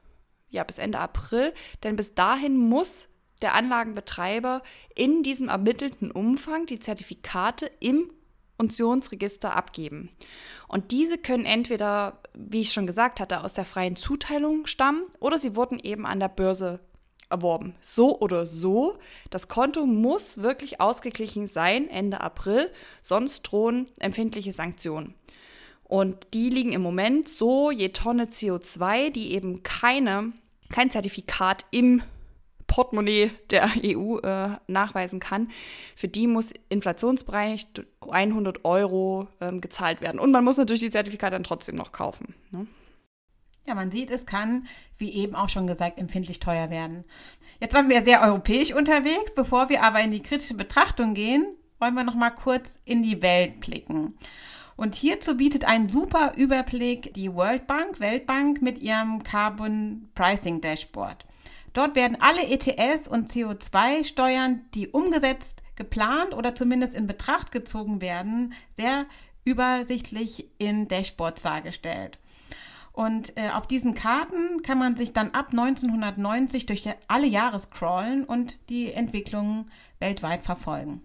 ja, 0.50 0.64
bis 0.64 0.78
Ende 0.78 0.98
April, 0.98 1.52
denn 1.82 1.96
bis 1.96 2.14
dahin 2.14 2.56
muss 2.56 3.08
der 3.42 3.54
Anlagenbetreiber 3.54 4.62
in 4.94 5.22
diesem 5.22 5.48
ermittelten 5.48 6.10
Umfang 6.10 6.66
die 6.66 6.78
Zertifikate 6.78 7.70
im 7.80 8.10
Unionsregister 8.58 9.56
abgeben. 9.56 10.10
Und 10.68 10.92
diese 10.92 11.18
können 11.18 11.44
entweder, 11.44 12.20
wie 12.34 12.60
ich 12.60 12.72
schon 12.72 12.86
gesagt 12.86 13.20
hatte, 13.20 13.42
aus 13.42 13.54
der 13.54 13.64
freien 13.64 13.96
Zuteilung 13.96 14.66
stammen 14.66 15.02
oder 15.18 15.38
sie 15.38 15.56
wurden 15.56 15.78
eben 15.80 16.06
an 16.06 16.20
der 16.20 16.28
Börse 16.28 16.80
erworben. 17.32 17.74
So 17.80 18.20
oder 18.20 18.46
so, 18.46 18.98
das 19.30 19.48
Konto 19.48 19.86
muss 19.86 20.42
wirklich 20.42 20.80
ausgeglichen 20.80 21.46
sein 21.46 21.88
Ende 21.88 22.20
April, 22.20 22.70
sonst 23.02 23.42
drohen 23.42 23.88
empfindliche 23.98 24.52
Sanktionen. 24.52 25.14
Und 25.84 26.28
die 26.32 26.48
liegen 26.48 26.72
im 26.72 26.80
Moment 26.80 27.28
so 27.28 27.70
je 27.70 27.90
Tonne 27.90 28.26
CO2, 28.26 29.10
die 29.10 29.32
eben 29.32 29.62
keine, 29.62 30.32
kein 30.70 30.90
Zertifikat 30.90 31.66
im 31.70 32.02
Portemonnaie 32.66 33.30
der 33.50 33.68
EU 33.84 34.18
äh, 34.20 34.56
nachweisen 34.66 35.20
kann, 35.20 35.50
für 35.94 36.08
die 36.08 36.26
muss 36.26 36.54
inflationsbereinigt 36.70 37.84
100 38.00 38.64
Euro 38.64 39.28
ähm, 39.42 39.60
gezahlt 39.60 40.00
werden. 40.00 40.18
Und 40.18 40.30
man 40.30 40.44
muss 40.44 40.56
natürlich 40.56 40.80
die 40.80 40.90
Zertifikate 40.90 41.32
dann 41.32 41.44
trotzdem 41.44 41.74
noch 41.74 41.92
kaufen. 41.92 42.34
Ne? 42.50 42.66
Ja, 43.66 43.74
man 43.74 43.90
sieht, 43.90 44.10
es 44.10 44.24
kann, 44.24 44.66
wie 45.02 45.12
eben 45.12 45.34
auch 45.34 45.50
schon 45.50 45.66
gesagt, 45.66 45.98
empfindlich 45.98 46.40
teuer 46.40 46.70
werden. 46.70 47.04
Jetzt 47.60 47.74
waren 47.74 47.90
wir 47.90 48.02
sehr 48.04 48.22
europäisch 48.22 48.72
unterwegs. 48.72 49.34
Bevor 49.34 49.68
wir 49.68 49.82
aber 49.82 50.00
in 50.00 50.12
die 50.12 50.22
kritische 50.22 50.54
Betrachtung 50.54 51.12
gehen, 51.12 51.44
wollen 51.78 51.94
wir 51.94 52.04
noch 52.04 52.14
mal 52.14 52.30
kurz 52.30 52.78
in 52.86 53.02
die 53.02 53.20
Welt 53.20 53.60
blicken. 53.60 54.14
Und 54.76 54.94
hierzu 54.94 55.36
bietet 55.36 55.64
einen 55.64 55.88
super 55.88 56.32
Überblick 56.36 57.12
die 57.14 57.34
World 57.34 57.66
Bank, 57.66 58.00
Weltbank 58.00 58.62
mit 58.62 58.78
ihrem 58.78 59.22
Carbon 59.22 60.08
Pricing 60.14 60.60
Dashboard. 60.60 61.26
Dort 61.72 61.94
werden 61.94 62.18
alle 62.20 62.46
ETS 62.46 63.08
und 63.08 63.30
CO2-Steuern, 63.30 64.62
die 64.74 64.88
umgesetzt, 64.88 65.62
geplant 65.76 66.34
oder 66.34 66.54
zumindest 66.54 66.94
in 66.94 67.06
Betracht 67.06 67.50
gezogen 67.50 68.00
werden, 68.00 68.54
sehr 68.76 69.06
übersichtlich 69.44 70.48
in 70.58 70.86
Dashboards 70.86 71.42
dargestellt. 71.42 72.18
Und 72.92 73.36
äh, 73.36 73.48
auf 73.50 73.66
diesen 73.66 73.94
Karten 73.94 74.62
kann 74.62 74.78
man 74.78 74.96
sich 74.96 75.12
dann 75.12 75.30
ab 75.30 75.48
1990 75.50 76.66
durch 76.66 76.84
alle 77.08 77.26
Jahre 77.26 77.58
scrollen 77.58 78.24
und 78.24 78.56
die 78.68 78.92
Entwicklungen 78.92 79.70
weltweit 79.98 80.44
verfolgen. 80.44 81.02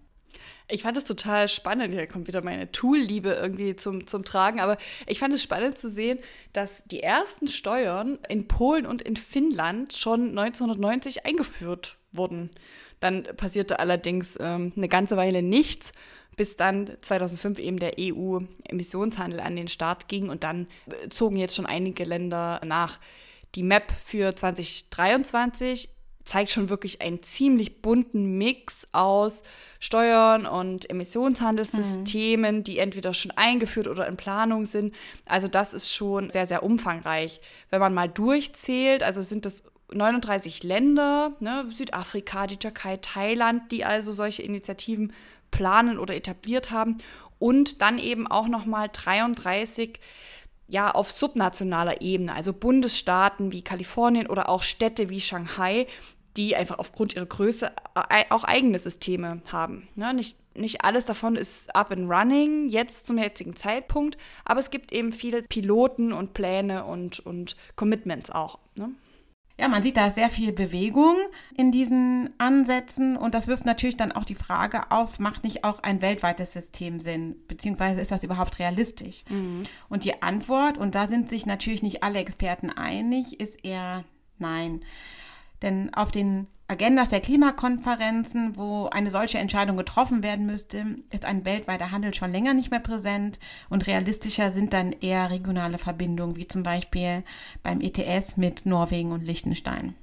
Ich 0.70 0.82
fand 0.82 0.98
es 0.98 1.04
total 1.04 1.48
spannend. 1.48 1.94
Hier 1.94 2.06
kommt 2.06 2.28
wieder 2.28 2.44
meine 2.44 2.70
Tool-Liebe 2.70 3.30
irgendwie 3.30 3.74
zum, 3.74 4.06
zum 4.06 4.24
Tragen. 4.24 4.60
Aber 4.60 4.76
ich 5.06 5.18
fand 5.18 5.32
es 5.32 5.42
spannend 5.42 5.78
zu 5.78 5.88
sehen, 5.88 6.18
dass 6.52 6.84
die 6.84 7.02
ersten 7.02 7.48
Steuern 7.48 8.18
in 8.28 8.48
Polen 8.48 8.84
und 8.84 9.00
in 9.00 9.16
Finnland 9.16 9.94
schon 9.94 10.38
1990 10.38 11.24
eingeführt 11.24 11.96
wurden. 12.12 12.50
Dann 13.00 13.24
passierte 13.36 13.78
allerdings 13.78 14.36
ähm, 14.40 14.72
eine 14.76 14.88
ganze 14.88 15.16
Weile 15.16 15.42
nichts 15.42 15.92
bis 16.38 16.56
dann 16.56 16.90
2005 17.02 17.58
eben 17.58 17.78
der 17.78 17.94
EU-Emissionshandel 17.98 19.40
an 19.40 19.56
den 19.56 19.68
Start 19.68 20.08
ging 20.08 20.30
und 20.30 20.44
dann 20.44 20.68
äh, 20.86 21.08
zogen 21.10 21.36
jetzt 21.36 21.56
schon 21.56 21.66
einige 21.66 22.04
Länder 22.04 22.62
nach. 22.64 22.98
Die 23.54 23.62
Map 23.62 23.92
für 24.04 24.34
2023 24.34 25.90
zeigt 26.24 26.50
schon 26.50 26.68
wirklich 26.68 27.00
einen 27.00 27.22
ziemlich 27.22 27.80
bunten 27.80 28.38
Mix 28.38 28.86
aus 28.92 29.42
Steuern 29.80 30.46
und 30.46 30.88
Emissionshandelssystemen, 30.88 32.56
mhm. 32.58 32.64
die 32.64 32.78
entweder 32.78 33.14
schon 33.14 33.30
eingeführt 33.32 33.88
oder 33.88 34.06
in 34.06 34.16
Planung 34.16 34.66
sind. 34.66 34.94
Also 35.24 35.48
das 35.48 35.72
ist 35.72 35.92
schon 35.92 36.30
sehr, 36.30 36.46
sehr 36.46 36.62
umfangreich. 36.62 37.40
Wenn 37.70 37.80
man 37.80 37.94
mal 37.94 38.08
durchzählt, 38.08 39.02
also 39.02 39.22
sind 39.22 39.46
das 39.46 39.64
39 39.92 40.62
Länder, 40.64 41.32
ne, 41.40 41.66
Südafrika, 41.70 42.46
die 42.46 42.56
Türkei, 42.56 42.98
Thailand, 42.98 43.72
die 43.72 43.84
also 43.84 44.12
solche 44.12 44.42
Initiativen 44.42 45.12
planen 45.50 45.98
oder 45.98 46.14
etabliert 46.14 46.70
haben 46.70 46.98
und 47.38 47.80
dann 47.82 47.98
eben 47.98 48.26
auch 48.26 48.48
noch 48.48 48.66
mal 48.66 48.88
33 48.92 49.98
ja 50.68 50.90
auf 50.90 51.10
subnationaler 51.10 52.02
Ebene, 52.02 52.34
also 52.34 52.52
Bundesstaaten 52.52 53.52
wie 53.52 53.62
Kalifornien 53.62 54.26
oder 54.26 54.48
auch 54.48 54.62
Städte 54.62 55.08
wie 55.08 55.20
Shanghai, 55.20 55.86
die 56.36 56.54
einfach 56.54 56.78
aufgrund 56.78 57.16
ihrer 57.16 57.26
Größe 57.26 57.72
auch 58.30 58.44
eigene 58.44 58.78
Systeme 58.78 59.42
haben. 59.50 59.88
Ne? 59.96 60.12
Nicht, 60.14 60.36
nicht 60.56 60.84
alles 60.84 61.04
davon 61.06 61.36
ist 61.36 61.74
up 61.74 61.90
and 61.90 62.10
running 62.10 62.68
jetzt 62.68 63.06
zum 63.06 63.18
jetzigen 63.18 63.56
Zeitpunkt, 63.56 64.18
aber 64.44 64.60
es 64.60 64.70
gibt 64.70 64.92
eben 64.92 65.12
viele 65.12 65.42
Piloten 65.42 66.12
und 66.12 66.34
Pläne 66.34 66.84
und, 66.84 67.18
und 67.20 67.56
Commitments 67.74 68.30
auch. 68.30 68.58
Ne? 68.76 68.90
Ja, 69.60 69.66
man 69.66 69.82
sieht 69.82 69.96
da 69.96 70.10
sehr 70.10 70.30
viel 70.30 70.52
Bewegung 70.52 71.16
in 71.52 71.72
diesen 71.72 72.30
Ansätzen 72.38 73.16
und 73.16 73.34
das 73.34 73.48
wirft 73.48 73.66
natürlich 73.66 73.96
dann 73.96 74.12
auch 74.12 74.24
die 74.24 74.36
Frage 74.36 74.92
auf, 74.92 75.18
macht 75.18 75.42
nicht 75.42 75.64
auch 75.64 75.82
ein 75.82 76.00
weltweites 76.00 76.52
System 76.52 77.00
Sinn, 77.00 77.34
beziehungsweise 77.48 78.00
ist 78.00 78.12
das 78.12 78.22
überhaupt 78.22 78.60
realistisch? 78.60 79.24
Mhm. 79.28 79.64
Und 79.88 80.04
die 80.04 80.22
Antwort, 80.22 80.78
und 80.78 80.94
da 80.94 81.08
sind 81.08 81.28
sich 81.28 81.44
natürlich 81.44 81.82
nicht 81.82 82.04
alle 82.04 82.20
Experten 82.20 82.70
einig, 82.70 83.40
ist 83.40 83.64
eher 83.64 84.04
nein. 84.38 84.82
Denn 85.62 85.92
auf 85.94 86.12
den 86.12 86.46
Agendas 86.70 87.08
der 87.08 87.20
Klimakonferenzen, 87.20 88.56
wo 88.56 88.86
eine 88.86 89.10
solche 89.10 89.38
Entscheidung 89.38 89.78
getroffen 89.78 90.22
werden 90.22 90.44
müsste, 90.44 90.84
ist 91.10 91.24
ein 91.24 91.46
weltweiter 91.46 91.90
Handel 91.90 92.12
schon 92.12 92.30
länger 92.30 92.52
nicht 92.52 92.70
mehr 92.70 92.80
präsent 92.80 93.38
und 93.70 93.86
realistischer 93.86 94.52
sind 94.52 94.74
dann 94.74 94.92
eher 94.92 95.30
regionale 95.30 95.78
Verbindungen, 95.78 96.36
wie 96.36 96.46
zum 96.46 96.62
Beispiel 96.62 97.22
beim 97.62 97.80
ETS 97.80 98.36
mit 98.36 98.66
Norwegen 98.66 99.12
und 99.12 99.24
Liechtenstein. 99.24 99.94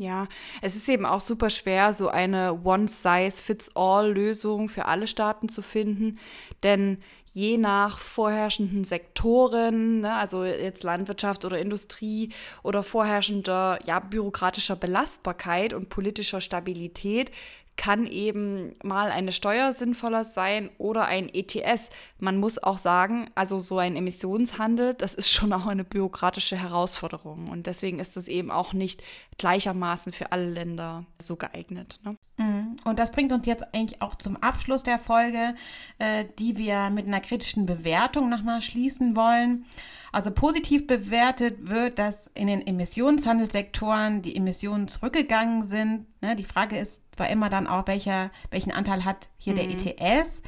Ja, 0.00 0.28
es 0.62 0.76
ist 0.76 0.88
eben 0.88 1.04
auch 1.04 1.18
super 1.18 1.50
schwer, 1.50 1.92
so 1.92 2.08
eine 2.08 2.60
One-Size-Fits-All-Lösung 2.62 4.68
für 4.68 4.84
alle 4.84 5.08
Staaten 5.08 5.48
zu 5.48 5.60
finden, 5.60 6.20
denn 6.62 6.98
je 7.26 7.58
nach 7.58 7.98
vorherrschenden 7.98 8.84
Sektoren, 8.84 10.02
ne, 10.02 10.14
also 10.14 10.44
jetzt 10.44 10.84
Landwirtschaft 10.84 11.44
oder 11.44 11.58
Industrie 11.58 12.32
oder 12.62 12.84
vorherrschender 12.84 13.80
ja, 13.86 13.98
bürokratischer 13.98 14.76
Belastbarkeit 14.76 15.74
und 15.74 15.88
politischer 15.88 16.40
Stabilität, 16.40 17.32
kann 17.78 18.06
eben 18.06 18.74
mal 18.82 19.10
eine 19.10 19.32
Steuer 19.32 19.72
sinnvoller 19.72 20.24
sein 20.24 20.68
oder 20.76 21.06
ein 21.06 21.32
ETS. 21.32 21.88
Man 22.18 22.36
muss 22.36 22.62
auch 22.62 22.76
sagen, 22.76 23.30
also 23.34 23.60
so 23.60 23.78
ein 23.78 23.96
Emissionshandel, 23.96 24.94
das 24.94 25.14
ist 25.14 25.30
schon 25.30 25.52
auch 25.52 25.66
eine 25.66 25.84
bürokratische 25.84 26.56
Herausforderung. 26.56 27.48
Und 27.48 27.66
deswegen 27.66 28.00
ist 28.00 28.16
das 28.16 28.28
eben 28.28 28.50
auch 28.50 28.72
nicht 28.72 29.02
gleichermaßen 29.38 30.12
für 30.12 30.32
alle 30.32 30.50
Länder 30.50 31.06
so 31.20 31.36
geeignet. 31.36 32.00
Ne? 32.04 32.16
Mhm. 32.36 32.76
Und 32.84 32.98
das 32.98 33.12
bringt 33.12 33.32
uns 33.32 33.46
jetzt 33.46 33.64
eigentlich 33.72 34.02
auch 34.02 34.16
zum 34.16 34.36
Abschluss 34.36 34.82
der 34.82 34.98
Folge, 34.98 35.54
äh, 35.98 36.24
die 36.38 36.56
wir 36.58 36.90
mit 36.90 37.06
einer 37.06 37.20
kritischen 37.20 37.64
Bewertung 37.64 38.28
nochmal 38.28 38.60
schließen 38.60 39.14
wollen. 39.14 39.64
Also 40.10 40.32
positiv 40.32 40.86
bewertet 40.86 41.68
wird, 41.68 41.98
dass 42.00 42.28
in 42.34 42.48
den 42.48 42.66
Emissionshandelssektoren 42.66 44.22
die 44.22 44.34
Emissionen 44.34 44.88
zurückgegangen 44.88 45.68
sind. 45.68 46.06
Ne, 46.20 46.34
die 46.34 46.44
Frage 46.44 46.78
ist 46.78 47.00
zwar 47.18 47.28
immer 47.28 47.50
dann 47.50 47.66
auch, 47.66 47.86
welcher, 47.86 48.30
welchen 48.50 48.72
Anteil 48.72 49.04
hat 49.04 49.28
hier 49.36 49.52
mhm. 49.52 49.56
der 49.56 50.20
ETS. 50.20 50.42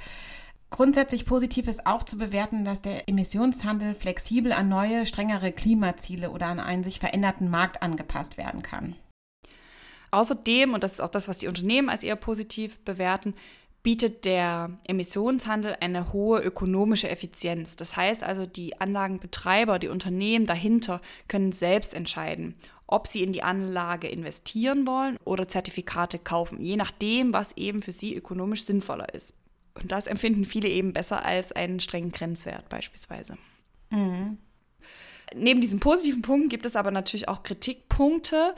Grundsätzlich 0.70 1.26
positiv 1.26 1.66
ist 1.66 1.84
auch 1.84 2.04
zu 2.04 2.16
bewerten, 2.16 2.64
dass 2.64 2.80
der 2.80 3.08
Emissionshandel 3.08 3.94
flexibel 3.94 4.52
an 4.52 4.68
neue, 4.68 5.04
strengere 5.04 5.50
Klimaziele 5.50 6.30
oder 6.30 6.46
an 6.46 6.60
einen 6.60 6.84
sich 6.84 7.00
veränderten 7.00 7.50
Markt 7.50 7.82
angepasst 7.82 8.38
werden 8.38 8.62
kann. 8.62 8.94
Außerdem, 10.12 10.72
und 10.74 10.84
das 10.84 10.92
ist 10.92 11.00
auch 11.00 11.08
das, 11.08 11.28
was 11.28 11.38
die 11.38 11.48
Unternehmen 11.48 11.88
als 11.88 12.04
eher 12.04 12.16
positiv 12.16 12.78
bewerten, 12.84 13.34
bietet 13.82 14.24
der 14.26 14.70
Emissionshandel 14.86 15.76
eine 15.80 16.12
hohe 16.12 16.40
ökonomische 16.40 17.08
Effizienz. 17.08 17.76
Das 17.76 17.96
heißt 17.96 18.22
also, 18.22 18.44
die 18.46 18.80
Anlagenbetreiber, 18.80 19.78
die 19.78 19.88
Unternehmen 19.88 20.46
dahinter 20.46 21.00
können 21.28 21.52
selbst 21.52 21.94
entscheiden, 21.94 22.56
ob 22.90 23.06
sie 23.06 23.22
in 23.22 23.32
die 23.32 23.42
Anlage 23.42 24.08
investieren 24.08 24.86
wollen 24.86 25.16
oder 25.24 25.48
Zertifikate 25.48 26.18
kaufen, 26.18 26.60
je 26.60 26.76
nachdem, 26.76 27.32
was 27.32 27.56
eben 27.56 27.82
für 27.82 27.92
sie 27.92 28.14
ökonomisch 28.14 28.64
sinnvoller 28.64 29.14
ist. 29.14 29.34
Und 29.74 29.92
das 29.92 30.06
empfinden 30.06 30.44
viele 30.44 30.68
eben 30.68 30.92
besser 30.92 31.24
als 31.24 31.52
einen 31.52 31.80
strengen 31.80 32.12
Grenzwert 32.12 32.68
beispielsweise. 32.68 33.36
Mhm. 33.90 34.38
Neben 35.34 35.60
diesen 35.60 35.80
positiven 35.80 36.22
Punkten 36.22 36.48
gibt 36.48 36.66
es 36.66 36.76
aber 36.76 36.90
natürlich 36.90 37.28
auch 37.28 37.42
Kritikpunkte. 37.42 38.54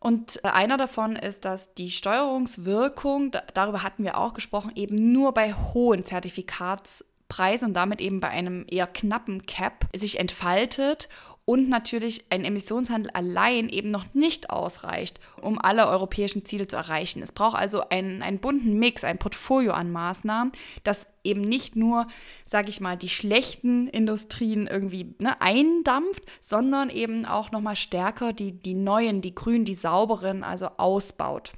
Und 0.00 0.40
äh, 0.44 0.48
einer 0.48 0.76
davon 0.76 1.16
ist, 1.16 1.44
dass 1.44 1.74
die 1.74 1.90
Steuerungswirkung, 1.90 3.32
darüber 3.54 3.82
hatten 3.82 4.04
wir 4.04 4.18
auch 4.18 4.34
gesprochen, 4.34 4.72
eben 4.74 5.12
nur 5.12 5.32
bei 5.32 5.52
hohen 5.52 6.04
Zertifikatspreisen 6.04 7.68
und 7.68 7.74
damit 7.74 8.00
eben 8.00 8.20
bei 8.20 8.28
einem 8.28 8.66
eher 8.68 8.86
knappen 8.86 9.46
Cap 9.46 9.88
sich 9.94 10.18
entfaltet 10.18 11.08
und 11.48 11.70
natürlich 11.70 12.26
ein 12.28 12.44
Emissionshandel 12.44 13.10
allein 13.12 13.70
eben 13.70 13.90
noch 13.90 14.12
nicht 14.12 14.50
ausreicht, 14.50 15.18
um 15.40 15.58
alle 15.58 15.88
europäischen 15.88 16.44
Ziele 16.44 16.66
zu 16.66 16.76
erreichen. 16.76 17.22
Es 17.22 17.32
braucht 17.32 17.56
also 17.56 17.88
einen, 17.88 18.20
einen 18.20 18.38
bunten 18.38 18.78
Mix, 18.78 19.02
ein 19.02 19.16
Portfolio 19.16 19.72
an 19.72 19.90
Maßnahmen, 19.90 20.52
das 20.84 21.06
eben 21.24 21.40
nicht 21.40 21.74
nur, 21.74 22.06
sage 22.44 22.68
ich 22.68 22.82
mal, 22.82 22.98
die 22.98 23.08
schlechten 23.08 23.88
Industrien 23.88 24.66
irgendwie 24.66 25.14
ne, 25.20 25.40
eindampft, 25.40 26.22
sondern 26.42 26.90
eben 26.90 27.24
auch 27.24 27.50
nochmal 27.50 27.76
stärker 27.76 28.34
die, 28.34 28.52
die 28.52 28.74
neuen, 28.74 29.22
die 29.22 29.34
grünen, 29.34 29.64
die 29.64 29.72
sauberen, 29.72 30.44
also 30.44 30.68
ausbaut. 30.76 31.52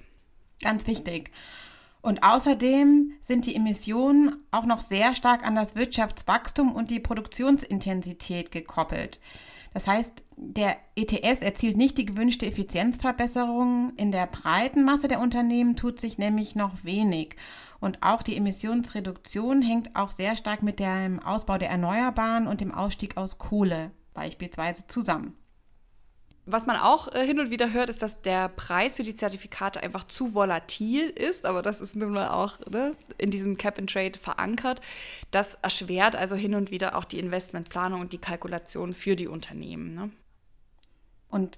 Ganz 0.62 0.86
wichtig. 0.86 1.32
Und 2.00 2.22
außerdem 2.22 3.14
sind 3.22 3.44
die 3.44 3.56
Emissionen 3.56 4.36
auch 4.52 4.66
noch 4.66 4.82
sehr 4.82 5.16
stark 5.16 5.44
an 5.44 5.56
das 5.56 5.74
Wirtschaftswachstum 5.74 6.76
und 6.76 6.90
die 6.90 7.00
Produktionsintensität 7.00 8.52
gekoppelt. 8.52 9.18
Das 9.72 9.86
heißt, 9.86 10.22
der 10.36 10.76
ETS 10.96 11.42
erzielt 11.42 11.76
nicht 11.76 11.96
die 11.96 12.06
gewünschte 12.06 12.46
Effizienzverbesserung. 12.46 13.92
In 13.96 14.10
der 14.10 14.26
breiten 14.26 14.84
Masse 14.84 15.06
der 15.06 15.20
Unternehmen 15.20 15.76
tut 15.76 16.00
sich 16.00 16.18
nämlich 16.18 16.56
noch 16.56 16.84
wenig. 16.84 17.36
Und 17.78 18.02
auch 18.02 18.22
die 18.22 18.36
Emissionsreduktion 18.36 19.62
hängt 19.62 19.94
auch 19.96 20.10
sehr 20.10 20.36
stark 20.36 20.62
mit 20.62 20.80
dem 20.80 21.20
Ausbau 21.20 21.56
der 21.56 21.70
Erneuerbaren 21.70 22.46
und 22.46 22.60
dem 22.60 22.74
Ausstieg 22.74 23.16
aus 23.16 23.38
Kohle 23.38 23.92
beispielsweise 24.12 24.86
zusammen. 24.86 25.36
Was 26.52 26.66
man 26.66 26.76
auch 26.76 27.12
äh, 27.14 27.24
hin 27.24 27.38
und 27.38 27.50
wieder 27.50 27.72
hört, 27.72 27.88
ist, 27.88 28.02
dass 28.02 28.20
der 28.22 28.48
Preis 28.48 28.96
für 28.96 29.02
die 29.02 29.14
Zertifikate 29.14 29.82
einfach 29.82 30.04
zu 30.04 30.34
volatil 30.34 31.08
ist, 31.08 31.46
aber 31.46 31.62
das 31.62 31.80
ist 31.80 31.96
nun 31.96 32.12
mal 32.12 32.28
auch 32.28 32.58
ne, 32.70 32.96
in 33.18 33.30
diesem 33.30 33.56
Cap 33.56 33.78
and 33.78 33.90
Trade 33.90 34.18
verankert. 34.18 34.80
Das 35.30 35.54
erschwert 35.54 36.16
also 36.16 36.36
hin 36.36 36.54
und 36.54 36.70
wieder 36.70 36.96
auch 36.96 37.04
die 37.04 37.18
Investmentplanung 37.18 38.00
und 38.00 38.12
die 38.12 38.18
Kalkulation 38.18 38.94
für 38.94 39.16
die 39.16 39.28
Unternehmen. 39.28 39.94
Ne? 39.94 40.10
Und 41.28 41.56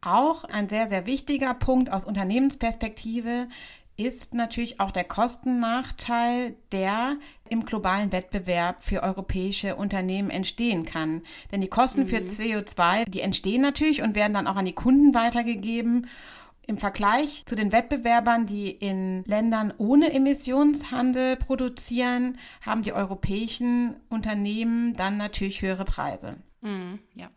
auch 0.00 0.44
ein 0.44 0.68
sehr, 0.68 0.88
sehr 0.88 1.06
wichtiger 1.06 1.54
Punkt 1.54 1.90
aus 1.90 2.04
Unternehmensperspektive 2.04 3.48
ist 3.96 4.34
natürlich 4.34 4.80
auch 4.80 4.90
der 4.90 5.04
Kostennachteil, 5.04 6.56
der 6.72 7.16
im 7.48 7.64
globalen 7.64 8.10
Wettbewerb 8.10 8.82
für 8.82 9.02
europäische 9.02 9.76
Unternehmen 9.76 10.30
entstehen 10.30 10.84
kann. 10.84 11.22
Denn 11.52 11.60
die 11.60 11.68
Kosten 11.68 12.02
mhm. 12.02 12.08
für 12.08 12.18
CO2, 12.18 13.08
die 13.08 13.20
entstehen 13.20 13.62
natürlich 13.62 14.02
und 14.02 14.14
werden 14.14 14.34
dann 14.34 14.46
auch 14.46 14.56
an 14.56 14.64
die 14.64 14.72
Kunden 14.72 15.14
weitergegeben. 15.14 16.08
Im 16.66 16.78
Vergleich 16.78 17.44
zu 17.46 17.54
den 17.54 17.72
Wettbewerbern, 17.72 18.46
die 18.46 18.70
in 18.70 19.22
Ländern 19.24 19.72
ohne 19.76 20.12
Emissionshandel 20.12 21.36
produzieren, 21.36 22.38
haben 22.62 22.82
die 22.82 22.94
europäischen 22.94 23.96
Unternehmen 24.08 24.94
dann 24.94 25.18
natürlich 25.18 25.60
höhere 25.60 25.84
Preise. 25.84 26.36
Mhm, 26.62 27.00
ja. 27.14 27.28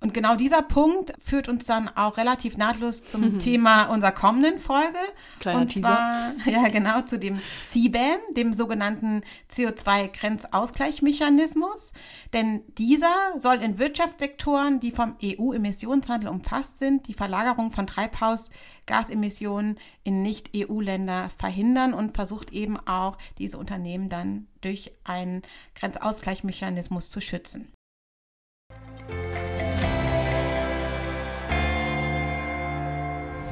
Und 0.00 0.14
genau 0.14 0.36
dieser 0.36 0.62
Punkt 0.62 1.12
führt 1.18 1.48
uns 1.48 1.66
dann 1.66 1.88
auch 1.88 2.18
relativ 2.18 2.56
nahtlos 2.56 3.04
zum 3.04 3.22
mhm. 3.22 3.40
Thema 3.40 3.86
unserer 3.86 4.12
kommenden 4.12 4.60
Folge. 4.60 4.96
Kleiner 5.40 5.60
und 5.60 5.72
zwar, 5.72 6.36
Teaser. 6.36 6.50
ja 6.62 6.68
genau, 6.68 7.02
zu 7.02 7.18
dem 7.18 7.40
CBAM, 7.68 8.20
dem 8.36 8.54
sogenannten 8.54 9.22
CO2-Grenzausgleichsmechanismus. 9.52 11.92
Denn 12.32 12.62
dieser 12.78 13.12
soll 13.38 13.56
in 13.56 13.78
Wirtschaftssektoren, 13.78 14.78
die 14.78 14.92
vom 14.92 15.16
EU-Emissionshandel 15.20 16.30
umfasst 16.30 16.78
sind, 16.78 17.08
die 17.08 17.14
Verlagerung 17.14 17.72
von 17.72 17.88
Treibhausgasemissionen 17.88 19.80
in 20.04 20.22
Nicht-EU-Länder 20.22 21.30
verhindern 21.36 21.92
und 21.92 22.14
versucht 22.14 22.52
eben 22.52 22.78
auch, 22.86 23.18
diese 23.38 23.58
Unternehmen 23.58 24.08
dann 24.08 24.46
durch 24.60 24.92
einen 25.02 25.42
Grenzausgleichsmechanismus 25.74 27.10
zu 27.10 27.20
schützen. 27.20 27.72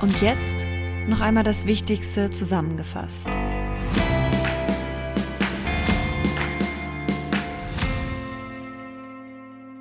Und 0.00 0.20
jetzt 0.20 0.66
noch 1.09 1.20
einmal 1.20 1.42
das 1.42 1.66
Wichtigste 1.66 2.30
zusammengefasst. 2.30 3.28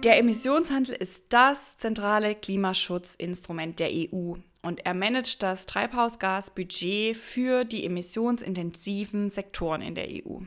Der 0.06 0.20
Emissionshandel 0.20 0.96
ist 0.96 1.34
das 1.34 1.78
zentrale 1.78 2.36
Klimaschutzinstrument 2.36 3.80
der 3.80 3.90
EU 3.92 4.36
und 4.62 4.86
er 4.86 4.94
managt 4.94 5.44
das 5.44 5.66
Treibhausgasbudget 5.66 7.18
für 7.18 7.66
die 7.66 7.86
emissionsintensiven 7.86 9.30
Sektoren 9.30 9.82
in 9.82 9.96
der 9.96 10.08
EU. 10.08 10.44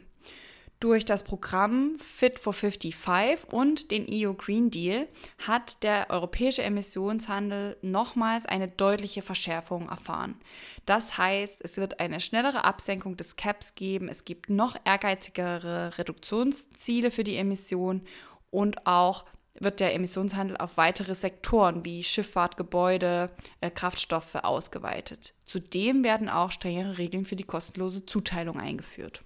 Durch 0.81 1.05
das 1.05 1.25
Programm 1.25 1.99
Fit 1.99 2.39
for 2.39 2.53
55 2.53 3.53
und 3.53 3.91
den 3.91 4.07
EU 4.09 4.33
Green 4.35 4.71
Deal 4.71 5.09
hat 5.45 5.83
der 5.83 6.09
europäische 6.09 6.63
Emissionshandel 6.63 7.77
nochmals 7.83 8.47
eine 8.47 8.69
deutliche 8.69 9.21
Verschärfung 9.21 9.89
erfahren. 9.89 10.37
Das 10.87 11.19
heißt, 11.19 11.61
es 11.65 11.79
wird 11.79 11.99
eine 11.99 12.21
schnellere 12.21 12.65
Absenkung 12.65 13.17
des 13.17 13.35
Caps 13.35 13.75
geben, 13.75 14.09
es 14.09 14.25
gibt 14.25 14.51
noch 14.51 14.77
ehrgeizigere 14.85 15.99
Reduktionsziele 15.99 17.11
für 17.11 17.25
die 17.25 17.37
Emissionen 17.37 18.07
und 18.51 18.87
auch 18.87 19.25
wird 19.59 19.81
der 19.81 19.97
Emissionshandel 19.97 20.59
auf 20.59 20.77
weitere 20.77 21.17
Sektoren 21.17 21.85
wie 21.85 22.05
Schifffahrt, 22.05 22.57
Gebäude, 22.57 23.33
äh, 23.61 23.71
Kraftstoffe 23.73 24.37
ausgeweitet. 24.37 25.35
Zudem 25.45 26.05
werden 26.05 26.29
auch 26.29 26.53
strengere 26.53 26.99
Regeln 26.99 27.25
für 27.25 27.35
die 27.35 27.43
kostenlose 27.43 28.07
Zuteilung 28.07 28.61
eingeführt. 28.61 29.23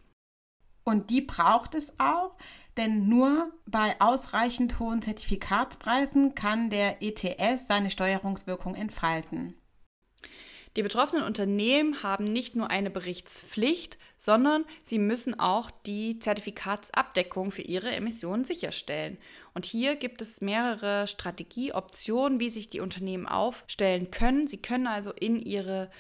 Und 0.85 1.11
die 1.11 1.21
braucht 1.21 1.75
es 1.75 1.93
auch, 1.99 2.37
denn 2.77 3.09
nur 3.09 3.53
bei 3.67 4.01
ausreichend 4.01 4.79
hohen 4.79 5.03
Zertifikatspreisen 5.03 6.35
kann 6.35 6.71
der 6.71 7.03
ETS 7.03 7.67
seine 7.67 7.91
Steuerungswirkung 7.91 8.75
entfalten. 8.75 9.55
Die 10.77 10.83
betroffenen 10.83 11.25
Unternehmen 11.25 12.03
haben 12.03 12.25
nicht 12.25 12.57
nur 12.57 12.71
eine 12.71 12.89
Berichtspflicht, 12.89 13.99
sondern 14.17 14.65
sie 14.85 14.99
müssen 14.99 15.39
auch 15.39 15.71
die 15.71 16.19
Zertifikatsabdeckung 16.19 17.51
für 17.51 17.61
ihre 17.61 17.91
Emissionen 17.91 18.45
sicherstellen. 18.45 19.19
Und 19.53 19.67
hier 19.67 19.97
gibt 19.97 20.23
es 20.23 20.41
mehrere 20.41 21.07
Strategieoptionen, 21.07 22.41
wie 22.41 22.49
sich 22.49 22.71
die 22.71 22.81
Unternehmen 22.81 23.27
aufstellen 23.27 24.11
können. 24.11 24.47
Sie 24.47 24.63
können 24.63 24.87
also 24.87 25.13
in 25.13 25.39
ihre 25.39 25.91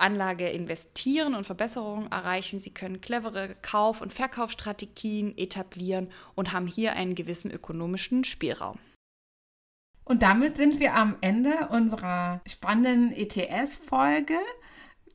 Anlage 0.00 0.48
investieren 0.48 1.34
und 1.34 1.44
Verbesserungen 1.44 2.10
erreichen. 2.10 2.58
Sie 2.58 2.72
können 2.72 3.00
clevere 3.00 3.56
Kauf- 3.62 4.00
und 4.00 4.12
Verkaufsstrategien 4.12 5.36
etablieren 5.36 6.10
und 6.34 6.52
haben 6.52 6.66
hier 6.66 6.94
einen 6.94 7.14
gewissen 7.14 7.50
ökonomischen 7.50 8.24
Spielraum. 8.24 8.78
Und 10.04 10.22
damit 10.22 10.56
sind 10.56 10.80
wir 10.80 10.94
am 10.94 11.16
Ende 11.20 11.68
unserer 11.70 12.40
spannenden 12.46 13.12
ETS-Folge. 13.12 14.38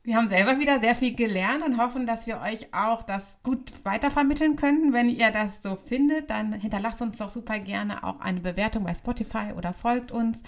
Wir 0.04 0.18
haben 0.18 0.30
selber 0.30 0.60
wieder 0.60 0.82
sehr 0.82 0.96
viel 0.96 1.16
gelernt 1.16 1.64
und 1.64 1.78
hoffen, 1.78 2.06
dass 2.06 2.28
wir 2.28 2.42
euch 2.42 2.74
auch 2.74 3.04
das 3.04 3.24
gut 3.42 3.72
weitervermitteln 3.84 4.58
können. 4.58 4.92
Wenn 4.92 5.08
ihr 5.08 5.32
das 5.32 5.62
so 5.64 5.78
findet, 5.78 6.30
dann 6.30 6.52
hinterlasst 6.54 7.02
uns 7.02 7.18
doch 7.18 7.32
super 7.32 7.58
gerne 7.58 8.04
auch 8.04 8.20
eine 8.20 8.42
Bewertung 8.42 8.84
bei 8.84 8.94
Spotify 8.94 9.54
oder 9.56 9.72
folgt 9.74 10.12
uns 10.12 10.44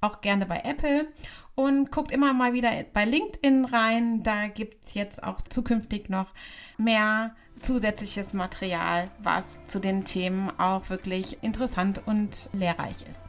auch 0.00 0.20
gerne 0.20 0.46
bei 0.46 0.60
Apple 0.64 1.08
und 1.54 1.90
guckt 1.90 2.12
immer 2.12 2.32
mal 2.32 2.52
wieder 2.52 2.70
bei 2.92 3.04
LinkedIn 3.04 3.64
rein. 3.64 4.22
Da 4.22 4.46
gibt 4.46 4.86
es 4.86 4.94
jetzt 4.94 5.22
auch 5.22 5.40
zukünftig 5.42 6.08
noch 6.08 6.28
mehr 6.76 7.34
zusätzliches 7.62 8.32
Material, 8.34 9.10
was 9.22 9.56
zu 9.66 9.80
den 9.80 10.04
Themen 10.04 10.50
auch 10.58 10.88
wirklich 10.90 11.42
interessant 11.42 12.00
und 12.06 12.30
lehrreich 12.52 13.02
ist. 13.10 13.26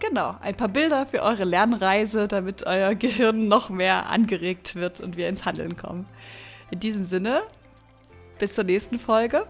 Genau, 0.00 0.34
ein 0.40 0.54
paar 0.54 0.68
Bilder 0.68 1.06
für 1.06 1.22
eure 1.22 1.44
Lernreise, 1.44 2.28
damit 2.28 2.66
euer 2.66 2.94
Gehirn 2.94 3.48
noch 3.48 3.70
mehr 3.70 4.10
angeregt 4.10 4.74
wird 4.74 5.00
und 5.00 5.16
wir 5.16 5.28
ins 5.28 5.44
Handeln 5.44 5.76
kommen. 5.76 6.06
In 6.70 6.80
diesem 6.80 7.04
Sinne, 7.04 7.42
bis 8.38 8.54
zur 8.54 8.64
nächsten 8.64 8.98
Folge. 8.98 9.46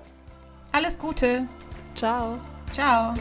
Alles 0.73 0.99
Gute. 0.99 1.49
Ciao. 1.95 2.39
Ciao. 2.73 3.15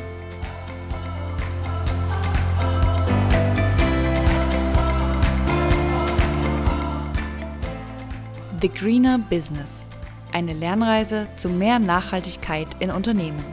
The 8.64 8.70
Greener 8.70 9.18
Business. 9.18 9.86
Eine 10.32 10.54
Lernreise 10.54 11.28
zu 11.36 11.50
mehr 11.50 11.80
Nachhaltigkeit 11.80 12.70
in 12.80 12.92
Unternehmen. 12.92 13.44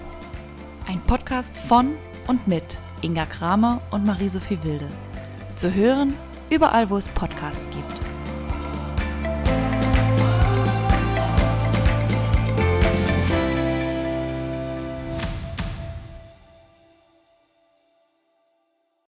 Ein 0.86 1.00
Podcast 1.02 1.58
von 1.58 1.96
und 2.28 2.46
mit 2.46 2.78
Inga 3.02 3.26
Kramer 3.26 3.82
und 3.90 4.06
Marie-Sophie 4.06 4.62
Wilde. 4.62 4.86
Zu 5.56 5.74
hören 5.74 6.14
überall, 6.48 6.90
wo 6.90 6.96
es 6.96 7.08
Podcasts 7.08 7.68
gibt. 7.70 8.09